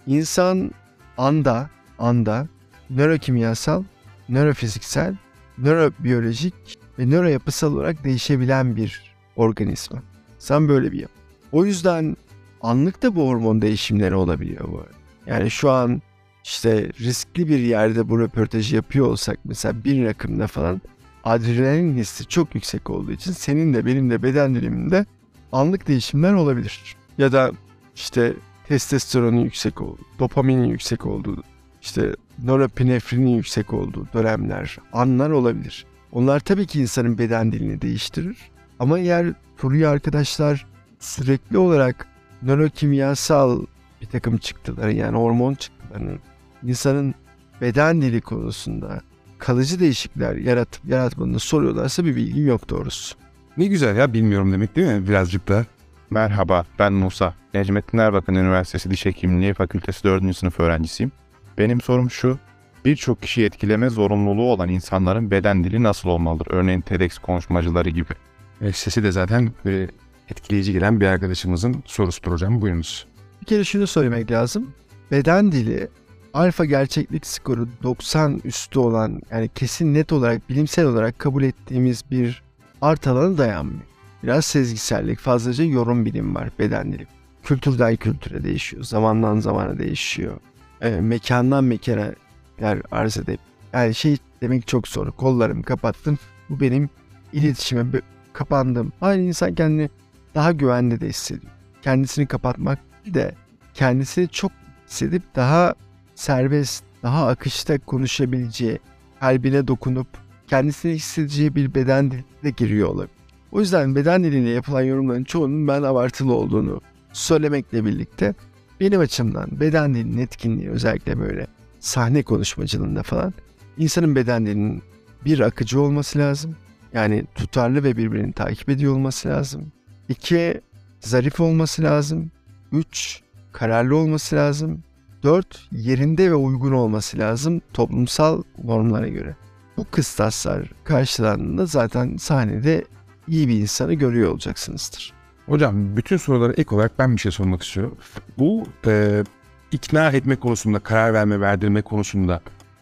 insan 0.06 0.70
anda, 1.18 1.70
anda 1.98 2.48
nörokimyasal, 2.90 3.84
nörofiziksel, 4.28 5.16
nörobiyolojik 5.58 6.54
ve 6.98 7.06
nöroyapısal 7.06 7.74
olarak 7.74 8.04
değişebilen 8.04 8.76
bir 8.76 9.14
organizma. 9.36 10.02
Sen 10.38 10.68
böyle 10.68 10.92
bir 10.92 11.00
yap. 11.00 11.10
O 11.52 11.64
yüzden 11.64 12.16
anlıkta 12.60 13.16
bu 13.16 13.28
hormon 13.28 13.62
değişimleri 13.62 14.14
olabiliyor 14.14 14.72
bu 14.72 14.78
arada. 14.78 14.94
Yani 15.26 15.50
şu 15.50 15.70
an 15.70 16.02
işte 16.44 16.90
riskli 17.00 17.48
bir 17.48 17.58
yerde 17.58 18.08
bu 18.08 18.20
röportajı 18.20 18.76
yapıyor 18.76 19.06
olsak 19.06 19.38
mesela 19.44 19.84
bir 19.84 20.04
rakımda 20.04 20.46
falan 20.46 20.80
adrenalin 21.24 21.96
hissi 21.96 22.26
çok 22.26 22.54
yüksek 22.54 22.90
olduğu 22.90 23.12
için 23.12 23.32
senin 23.32 23.74
de 23.74 23.86
benim 23.86 24.10
de 24.10 24.22
beden 24.22 24.54
diliminde 24.54 25.06
anlık 25.52 25.88
değişimler 25.88 26.32
olabilir. 26.32 26.96
Ya 27.18 27.32
da 27.32 27.52
işte 27.96 28.34
testosteronun 28.68 29.40
yüksek 29.40 29.80
olduğu, 29.80 30.04
dopaminin 30.18 30.68
yüksek 30.68 31.06
olduğu, 31.06 31.42
işte 31.82 32.16
norepinefrinin 32.42 33.36
yüksek 33.36 33.72
olduğu 33.72 34.08
dönemler, 34.14 34.78
anlar 34.92 35.30
olabilir. 35.30 35.86
Onlar 36.12 36.40
tabii 36.40 36.66
ki 36.66 36.80
insanın 36.80 37.18
beden 37.18 37.52
dilini 37.52 37.80
değiştirir. 37.82 38.36
Ama 38.78 38.98
eğer 38.98 39.32
soruyu 39.60 39.88
arkadaşlar 39.88 40.66
sürekli 41.00 41.58
olarak 41.58 42.06
nörokimyasal 42.42 43.66
bir 44.00 44.06
takım 44.06 44.38
çıktıları 44.38 44.92
yani 44.92 45.16
hormon 45.16 45.54
çıktılarının 45.54 46.20
insanın 46.64 47.14
beden 47.60 48.02
dili 48.02 48.20
konusunda 48.20 49.00
kalıcı 49.38 49.80
değişiklikler 49.80 50.36
yaratıp 50.36 50.84
yaratmadığını 50.84 51.40
soruyorlarsa 51.40 52.04
bir 52.04 52.16
bilgim 52.16 52.46
yok 52.46 52.68
doğrusu. 52.68 53.16
Ne 53.56 53.66
güzel 53.66 53.96
ya 53.96 54.12
bilmiyorum 54.12 54.52
demek 54.52 54.76
değil 54.76 54.88
mi 54.88 55.08
birazcık 55.08 55.48
da. 55.48 55.66
Merhaba, 56.10 56.64
ben 56.78 56.92
Musa. 56.92 57.34
Necmettin 57.54 57.98
Erbakan 57.98 58.34
Üniversitesi 58.34 58.90
Diş 58.90 59.06
Hekimliği 59.06 59.54
Fakültesi 59.54 60.04
4. 60.04 60.36
sınıf 60.36 60.60
öğrencisiyim. 60.60 61.12
Benim 61.58 61.80
sorum 61.80 62.10
şu, 62.10 62.38
birçok 62.84 63.22
kişi 63.22 63.44
etkileme 63.44 63.90
zorunluluğu 63.90 64.52
olan 64.52 64.68
insanların 64.68 65.30
beden 65.30 65.64
dili 65.64 65.82
nasıl 65.82 66.08
olmalıdır? 66.08 66.46
Örneğin 66.50 66.80
TEDx 66.80 67.18
konuşmacıları 67.18 67.90
gibi. 67.90 68.12
E, 68.60 68.72
sesi 68.72 69.02
de 69.02 69.12
zaten 69.12 69.52
böyle 69.64 69.90
etkileyici 70.30 70.72
gelen 70.72 71.00
bir 71.00 71.06
arkadaşımızın 71.06 71.82
sorusudur 71.86 72.32
hocam 72.32 72.60
buyurunuz. 72.60 73.06
Bir 73.40 73.46
kere 73.46 73.64
şunu 73.64 73.86
söylemek 73.86 74.30
lazım. 74.30 74.70
Beden 75.10 75.52
dili 75.52 75.88
alfa 76.34 76.64
gerçeklik 76.64 77.26
skoru 77.26 77.68
90 77.82 78.40
üstü 78.44 78.78
olan 78.78 79.22
yani 79.30 79.50
kesin 79.54 79.94
net 79.94 80.12
olarak 80.12 80.48
bilimsel 80.48 80.86
olarak 80.86 81.18
kabul 81.18 81.42
ettiğimiz 81.42 82.04
bir 82.10 82.42
art 82.82 83.06
alana 83.06 83.38
dayanmıyor. 83.38 83.80
Biraz 84.22 84.44
sezgisellik, 84.44 85.18
fazlaca 85.18 85.64
yorum 85.64 86.04
bilim 86.04 86.34
var 86.34 86.50
beden. 86.58 86.98
Kültürden 87.42 87.96
kültüre 87.96 88.44
değişiyor, 88.44 88.84
zamandan 88.84 89.40
zamana 89.40 89.78
değişiyor. 89.78 90.36
E, 90.80 90.90
mekandan 90.90 91.64
mekana 91.64 92.12
yer 92.60 92.82
arz 92.90 93.16
edip. 93.16 93.40
Yani 93.72 93.94
şey 93.94 94.16
demek 94.40 94.66
çok 94.66 94.88
zor. 94.88 95.10
Kollarımı 95.10 95.62
kapattım. 95.62 96.18
Bu 96.50 96.60
benim 96.60 96.90
iletişime 97.32 97.84
kapandım. 98.32 98.92
Aynı 99.00 99.22
insan 99.22 99.54
kendini 99.54 99.90
daha 100.34 100.52
güvende 100.52 101.00
de 101.00 101.08
hissediyor. 101.08 101.52
Kendisini 101.82 102.26
kapatmak 102.26 102.78
de 103.06 103.34
kendisini 103.74 104.28
çok 104.28 104.52
hissedip 104.88 105.22
daha 105.36 105.74
serbest, 106.14 106.84
daha 107.02 107.26
akışta 107.26 107.78
konuşabileceği, 107.78 108.78
kalbine 109.20 109.68
dokunup 109.68 110.06
kendisini 110.46 110.92
hissedeceği 110.92 111.54
bir 111.54 111.74
beden 111.74 112.10
diline 112.10 112.50
giriyor 112.56 112.88
olabilir. 112.88 113.14
O 113.52 113.60
yüzden 113.60 113.94
beden 113.94 114.24
diliyle 114.24 114.50
yapılan 114.50 114.82
yorumların 114.82 115.24
çoğunun 115.24 115.68
ben 115.68 115.82
abartılı 115.82 116.34
olduğunu 116.34 116.80
söylemekle 117.12 117.84
birlikte 117.84 118.34
benim 118.80 119.00
açımdan 119.00 119.60
beden 119.60 119.94
dilinin 119.94 120.18
etkinliği 120.18 120.70
özellikle 120.70 121.18
böyle 121.18 121.46
sahne 121.80 122.22
konuşmacılığında 122.22 123.02
falan 123.02 123.34
insanın 123.78 124.16
beden 124.16 124.46
dilinin 124.46 124.82
bir 125.24 125.40
akıcı 125.40 125.80
olması 125.80 126.18
lazım. 126.18 126.56
Yani 126.92 127.24
tutarlı 127.34 127.84
ve 127.84 127.96
birbirini 127.96 128.32
takip 128.32 128.68
ediyor 128.68 128.92
olması 128.92 129.28
lazım. 129.28 129.72
İki, 130.08 130.60
zarif 131.00 131.40
olması 131.40 131.82
lazım. 131.82 132.30
Üç, 132.72 133.20
kararlı 133.52 133.96
olması 133.96 134.36
lazım. 134.36 134.82
Dört, 135.24 135.68
yerinde 135.72 136.30
ve 136.30 136.34
uygun 136.34 136.72
olması 136.72 137.18
lazım 137.18 137.60
toplumsal 137.72 138.42
normlara 138.64 139.08
göre. 139.08 139.36
Bu 139.76 139.86
kıstaslar 139.90 140.72
karşılandığında 140.84 141.66
zaten 141.66 142.16
sahnede 142.16 142.84
iyi 143.28 143.48
bir 143.48 143.54
insanı 143.54 143.94
görüyor 143.94 144.32
olacaksınızdır. 144.32 145.12
Hocam 145.46 145.96
bütün 145.96 146.16
sorulara 146.16 146.52
ek 146.52 146.74
olarak 146.74 146.98
ben 146.98 147.16
bir 147.16 147.20
şey 147.20 147.32
sormak 147.32 147.62
istiyorum. 147.62 147.96
Bu 148.38 148.64
e, 148.86 149.24
ikna 149.72 150.10
etme 150.10 150.36
konusunda, 150.36 150.78
karar 150.78 151.14
verme, 151.14 151.40
verdirme 151.40 151.82
konusunda 151.82 152.40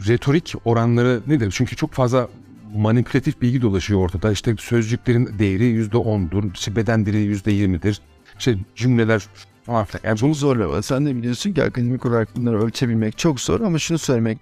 retorik 0.08 0.54
oranları 0.64 1.22
nedir? 1.26 1.54
Çünkü 1.56 1.76
çok 1.76 1.92
fazla 1.92 2.28
manipülatif 2.74 3.40
bilgi 3.42 3.62
dolaşıyor 3.62 4.00
ortada. 4.00 4.32
İşte 4.32 4.56
sözcüklerin 4.58 5.38
değeri 5.38 5.64
yüzde 5.64 5.96
ondur, 5.96 6.44
işte 6.54 6.76
beden 6.76 7.06
dili 7.06 7.16
yüzde 7.16 7.52
yirmidir. 7.52 8.00
İşte 8.38 8.56
cümleler 8.76 9.28
filan. 9.84 10.00
Yani 10.04 10.20
bunu 10.20 10.34
Zorlama. 10.34 10.82
Sen 10.82 11.06
de 11.06 11.16
biliyorsun 11.16 11.52
ki 11.52 11.62
akademik 11.62 12.06
olarak 12.06 12.36
bunları 12.36 12.62
ölçebilmek 12.62 13.18
çok 13.18 13.40
zor 13.40 13.60
ama 13.60 13.78
şunu 13.78 13.98
söylemek 13.98 14.38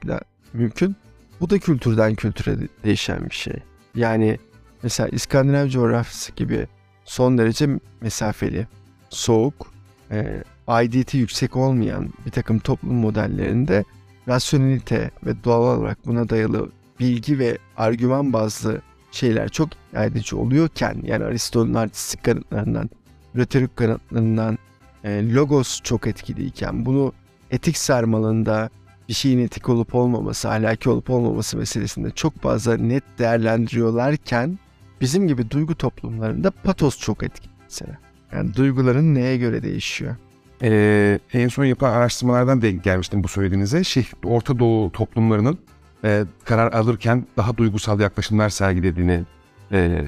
mümkün. 0.52 0.96
Bu 1.40 1.50
da 1.50 1.58
kültürden 1.58 2.14
kültüre 2.14 2.60
de- 2.60 2.68
değişen 2.84 3.24
bir 3.24 3.34
şey. 3.34 3.54
Yani 3.94 4.38
mesela 4.82 5.08
İskandinav 5.08 5.68
coğrafyası 5.68 6.32
gibi 6.32 6.66
son 7.04 7.38
derece 7.38 7.68
mesafeli, 8.00 8.66
soğuk, 9.10 9.72
e, 10.10 10.44
aidiyeti 10.66 11.18
yüksek 11.18 11.56
olmayan 11.56 12.12
bir 12.26 12.30
takım 12.30 12.58
toplum 12.58 12.94
modellerinde 12.94 13.84
rasyonelite 14.28 15.10
ve 15.26 15.44
doğal 15.44 15.78
olarak 15.78 16.06
buna 16.06 16.28
dayalı 16.28 16.70
bilgi 17.00 17.38
ve 17.38 17.58
argüman 17.76 18.32
bazlı 18.32 18.82
şeyler 19.12 19.48
çok 19.48 19.68
edici 19.94 20.36
oluyorken 20.36 20.96
yani 21.02 21.24
Aristo'nun 21.24 21.74
artistik 21.74 22.24
kanıtlarından, 22.24 22.90
retorik 23.36 23.76
kanıtlarından 23.76 24.58
e, 25.04 25.34
logos 25.34 25.80
çok 25.82 26.06
etkiliyken 26.06 26.86
bunu 26.86 27.12
etik 27.50 27.76
sarmalında 27.76 28.70
bir 29.08 29.14
şeyin 29.14 29.38
etik 29.38 29.68
olup 29.68 29.94
olmaması, 29.94 30.50
ahlaki 30.50 30.90
olup 30.90 31.10
olmaması 31.10 31.56
meselesinde 31.56 32.10
çok 32.10 32.42
fazla 32.42 32.76
net 32.76 33.04
değerlendiriyorlarken 33.18 34.58
bizim 35.00 35.28
gibi 35.28 35.50
duygu 35.50 35.74
toplumlarında 35.74 36.50
patos 36.50 36.98
çok 36.98 37.22
etkili 37.22 37.52
mesela. 37.64 37.98
Yani 38.32 38.54
duyguların 38.54 39.14
neye 39.14 39.36
göre 39.36 39.62
değişiyor? 39.62 40.16
Ee, 40.62 41.18
en 41.32 41.48
son 41.48 41.64
yapılan 41.64 41.92
araştırmalardan 41.92 42.62
denk 42.62 42.84
gelmiştim 42.84 43.24
bu 43.24 43.28
söylediğinize. 43.28 43.84
Şey, 43.84 44.06
Orta 44.24 44.58
Doğu 44.58 44.92
toplumlarının 44.92 45.58
e, 46.04 46.24
karar 46.44 46.72
alırken 46.72 47.26
daha 47.36 47.56
duygusal 47.56 48.00
yaklaşımlar 48.00 48.48
sergilediğini 48.48 49.24
e, 49.72 50.04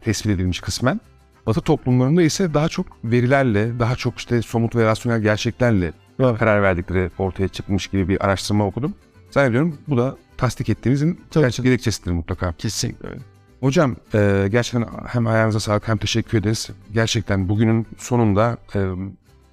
tespit 0.00 0.32
edilmiş 0.32 0.60
kısmen. 0.60 1.00
Batı 1.46 1.60
toplumlarında 1.60 2.22
ise 2.22 2.54
daha 2.54 2.68
çok 2.68 2.86
verilerle, 3.04 3.78
daha 3.78 3.96
çok 3.96 4.18
işte 4.18 4.42
somut 4.42 4.76
ve 4.76 4.84
rasyonel 4.84 5.20
gerçeklerle 5.20 5.92
karar 6.18 6.62
verdikleri 6.62 7.10
ortaya 7.18 7.48
çıkmış 7.48 7.86
gibi 7.86 8.08
bir 8.08 8.24
araştırma 8.24 8.66
okudum. 8.66 8.94
Zannediyorum 9.30 9.78
bu 9.88 9.96
da 9.96 10.16
tasdik 10.36 10.68
ettiğimizin 10.68 11.20
Tabii, 11.30 11.44
gerçek 11.44 11.64
gerekçesidir 11.64 12.10
mutlaka. 12.10 12.52
Kesinlikle 12.52 13.08
öyle. 13.08 13.20
Hocam 13.60 13.96
e, 14.14 14.48
gerçekten 14.50 14.88
hem 15.06 15.26
ayağınıza 15.26 15.60
sağlık 15.60 15.88
hem 15.88 15.96
teşekkür 15.96 16.38
ederiz. 16.38 16.70
Gerçekten 16.92 17.48
bugünün 17.48 17.86
sonunda 17.98 18.58
e, 18.74 18.80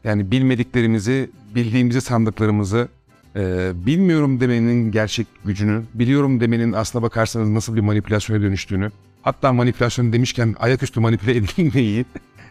yani 0.04 0.32
bilmediklerimizi, 0.32 1.30
bildiğimizi 1.56 2.02
sandıklarımızı 2.02 2.88
e, 3.36 3.72
bilmiyorum 3.86 4.40
demenin 4.40 4.92
gerçek 4.92 5.28
gücünü, 5.46 5.84
biliyorum 5.94 6.40
demenin 6.40 6.74
aslına 6.74 7.04
bakarsanız 7.04 7.50
nasıl 7.50 7.76
bir 7.76 7.82
manipülasyona 7.82 8.42
dönüştüğünü, 8.42 8.92
hatta 9.24 9.54
manipülasyon 9.54 10.14
demişken 10.14 10.56
ayaküstü 10.60 11.00
manipüle 11.00 11.32
edilmeyi, 11.38 12.06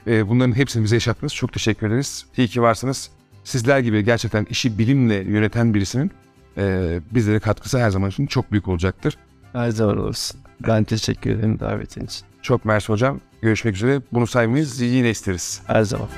e, 0.06 0.28
bunların 0.28 0.56
hepsini 0.56 0.84
bize 0.84 0.96
yaşattınız. 0.96 1.34
Çok 1.34 1.52
teşekkür 1.52 1.86
ederiz. 1.86 2.26
İyi 2.36 2.48
ki 2.48 2.62
varsınız. 2.62 3.10
Sizler 3.44 3.78
gibi 3.78 4.04
gerçekten 4.04 4.44
işi 4.44 4.78
bilimle 4.78 5.14
yöneten 5.14 5.74
birisinin 5.74 6.10
e, 6.58 7.00
bizlere 7.10 7.40
katkısı 7.40 7.78
her 7.78 7.90
zaman 7.90 8.10
için 8.10 8.26
çok 8.26 8.52
büyük 8.52 8.68
olacaktır. 8.68 9.18
Her 9.52 9.70
zaman 9.70 9.98
olsun. 9.98 10.40
Ben 10.66 10.84
teşekkür 10.84 11.30
ederim 11.30 11.60
davetin 11.60 12.04
için. 12.04 12.26
Çok 12.42 12.64
mersi 12.64 12.88
hocam. 12.88 13.20
Görüşmek 13.42 13.74
üzere. 13.74 14.00
Bunu 14.12 14.26
saymayız 14.26 14.80
yine 14.80 15.10
isteriz. 15.10 15.62
Her 15.66 15.82
zaman. 15.82 16.08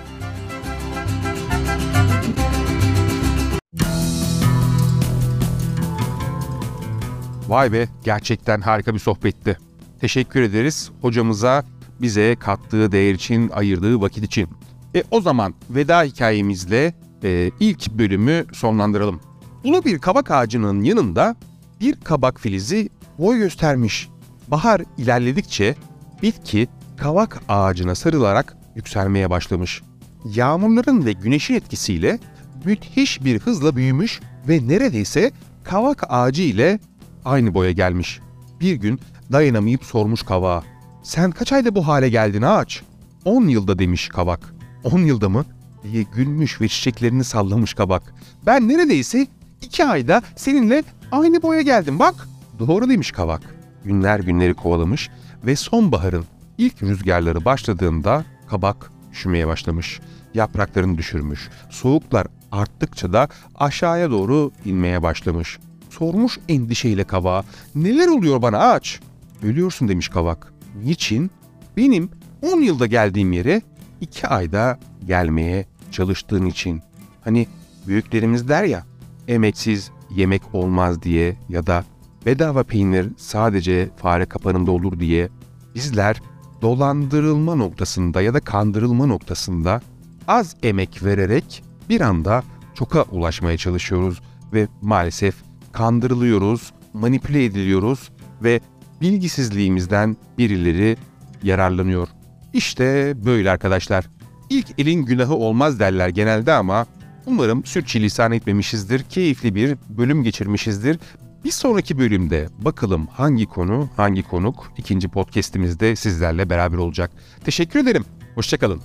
Vay 7.49 7.73
be 7.73 7.89
gerçekten 8.05 8.61
harika 8.61 8.95
bir 8.95 8.99
sohbetti. 8.99 9.59
Teşekkür 10.05 10.43
ederiz 10.43 10.91
hocamıza 11.01 11.65
bize 12.01 12.37
kattığı 12.37 12.93
değer 12.93 13.15
için 13.15 13.49
ayırdığı 13.49 14.01
vakit 14.01 14.25
için. 14.25 14.49
E 14.95 15.03
o 15.11 15.21
zaman 15.21 15.55
veda 15.71 16.03
hikayemizle 16.03 16.95
e, 17.23 17.51
ilk 17.61 17.91
bölümü 17.91 18.47
sonlandıralım. 18.53 19.21
Ulu 19.65 19.85
bir 19.85 19.99
kabak 19.99 20.31
ağacının 20.31 20.83
yanında 20.83 21.37
bir 21.81 22.01
kabak 22.01 22.41
filizi 22.41 22.89
boy 23.19 23.39
göstermiş. 23.39 24.09
Bahar 24.49 24.83
ilerledikçe 24.99 25.75
bitki 26.23 26.69
kavak 26.97 27.43
ağacına 27.49 27.95
sarılarak 27.95 28.57
yükselmeye 28.77 29.31
başlamış. 29.31 29.83
Yağmurların 30.25 31.07
ve 31.07 31.13
güneşin 31.13 31.55
etkisiyle 31.55 32.19
müthiş 32.65 33.25
bir 33.25 33.39
hızla 33.39 33.77
büyümüş 33.77 34.21
ve 34.49 34.69
neredeyse 34.69 35.33
kavak 35.63 36.05
ağacı 36.09 36.43
ile 36.43 36.79
aynı 37.25 37.55
boya 37.55 37.71
gelmiş. 37.71 38.21
Bir 38.61 38.75
gün 38.75 39.01
dayanamayıp 39.35 39.85
sormuş 39.85 40.23
kavağa. 40.23 40.63
Sen 41.03 41.31
kaç 41.31 41.53
ayda 41.53 41.75
bu 41.75 41.87
hale 41.87 42.09
geldin 42.09 42.43
ağaç? 42.43 42.83
10 43.25 43.49
yılda 43.49 43.79
demiş 43.79 44.09
kavak. 44.09 44.55
10 44.85 44.99
yılda 44.99 45.29
mı? 45.29 45.45
diye 45.83 46.03
gülmüş 46.03 46.61
ve 46.61 46.69
çiçeklerini 46.69 47.25
sallamış 47.25 47.75
kabak. 47.75 48.15
Ben 48.47 48.69
neredeyse 48.69 49.27
2 49.63 49.85
ayda 49.85 50.23
seninle 50.37 50.83
aynı 51.13 51.43
boya 51.43 51.63
geldim 51.63 51.99
bak. 51.99 52.15
Doğru 52.59 52.89
demiş 52.89 53.13
kavak. 53.13 53.43
Günler 53.85 54.21
günleri 54.21 54.55
kovalamış 54.55 55.11
ve 55.47 55.57
sonbaharın 55.57 56.25
ilk 56.59 56.83
rüzgarları 56.83 57.45
başladığında 57.45 58.25
kabak 58.49 58.91
üşümeye 59.13 59.47
başlamış. 59.47 60.01
Yapraklarını 60.35 60.99
düşürmüş. 60.99 61.49
Soğuklar 61.71 62.27
arttıkça 62.53 63.13
da 63.13 63.29
aşağıya 63.55 64.11
doğru 64.11 64.51
inmeye 64.65 65.03
başlamış. 65.03 65.59
Sormuş 65.91 66.39
endişeyle 66.49 67.05
kavağa. 67.05 67.45
Neler 67.75 68.09
oluyor 68.09 68.43
bana 68.43 68.59
ağaç? 68.59 69.01
Ölüyorsun 69.45 69.89
demiş 69.89 70.09
kavak. 70.09 70.53
Niçin? 70.85 71.31
Benim 71.77 72.11
10 72.43 72.61
yılda 72.61 72.87
geldiğim 72.87 73.33
yere 73.33 73.63
2 74.01 74.29
ayda 74.29 74.79
gelmeye 75.07 75.67
çalıştığın 75.91 76.47
için. 76.47 76.83
Hani 77.21 77.47
büyüklerimiz 77.87 78.49
der 78.49 78.65
ya 78.65 78.87
emeksiz 79.29 79.91
yemek 80.11 80.55
olmaz 80.55 81.03
diye 81.03 81.37
ya 81.49 81.67
da 81.67 81.85
bedava 82.27 82.63
peynir 82.63 83.09
sadece 83.17 83.91
fare 83.97 84.27
kapanında 84.27 84.71
olur 84.71 85.01
diye 85.01 85.29
bizler 85.75 86.23
dolandırılma 86.63 87.55
noktasında 87.55 88.23
ya 88.23 88.35
da 88.35 88.41
kandırılma 88.41 89.07
noktasında 89.07 89.81
az 90.29 90.57
emek 90.63 91.05
vererek 91.05 91.65
bir 91.89 92.01
anda 92.01 92.43
çoka 92.75 93.03
ulaşmaya 93.03 93.57
çalışıyoruz 93.57 94.21
ve 94.53 94.69
maalesef 94.83 95.35
kandırılıyoruz, 95.73 96.73
manipüle 96.93 97.45
ediliyoruz 97.45 98.11
ve 98.43 98.61
bilgisizliğimizden 99.05 100.17
birileri 100.39 100.97
yararlanıyor. 101.43 102.09
İşte 102.53 103.15
böyle 103.25 103.51
arkadaşlar. 103.51 104.05
İlk 104.51 104.67
elin 104.79 105.05
günahı 105.05 105.35
olmaz 105.35 105.81
derler 105.81 106.09
genelde 106.09 106.53
ama 106.53 106.87
umarım 107.27 107.65
sürçülisan 107.65 108.33
etmemişizdir, 108.33 109.03
keyifli 109.03 109.55
bir 109.55 109.77
bölüm 109.89 110.23
geçirmişizdir. 110.23 110.99
Bir 111.45 111.51
sonraki 111.51 111.99
bölümde 111.99 112.49
bakalım 112.59 113.07
hangi 113.07 113.47
konu, 113.47 113.89
hangi 113.97 114.23
konuk 114.23 114.73
ikinci 114.77 115.09
podcast'imizde 115.09 115.97
sizlerle 115.97 116.51
beraber 116.51 116.77
olacak. 116.77 117.11
Teşekkür 117.45 117.81
ederim. 117.81 118.05
Hoşçakalın. 118.35 118.81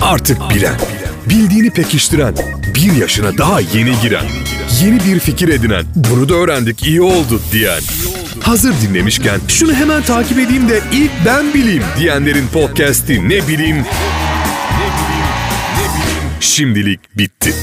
Artık 0.00 0.38
bilen, 0.54 0.76
bildiğini 1.30 1.70
pekiştiren, 1.70 2.34
bir 2.74 2.96
yaşına 2.96 3.38
daha 3.38 3.60
yeni 3.60 4.00
giren, 4.02 4.24
yeni 4.82 5.04
bir 5.04 5.18
fikir 5.20 5.48
edinen, 5.48 5.84
bunu 5.94 6.28
da 6.28 6.34
öğrendik 6.34 6.82
iyi 6.82 7.02
oldu 7.02 7.42
diyen. 7.52 7.80
Hazır 8.42 8.74
dinlemişken 8.82 9.40
şunu 9.48 9.74
hemen 9.74 10.02
takip 10.02 10.38
edeyim 10.38 10.68
de 10.68 10.80
ilk 10.92 11.10
ben 11.26 11.54
bileyim 11.54 11.82
diyenlerin 11.98 12.48
podcast'i 12.48 13.28
ne 13.28 13.48
bileyim. 13.48 13.84
Şimdilik 16.40 17.00
bitti. 17.18 17.54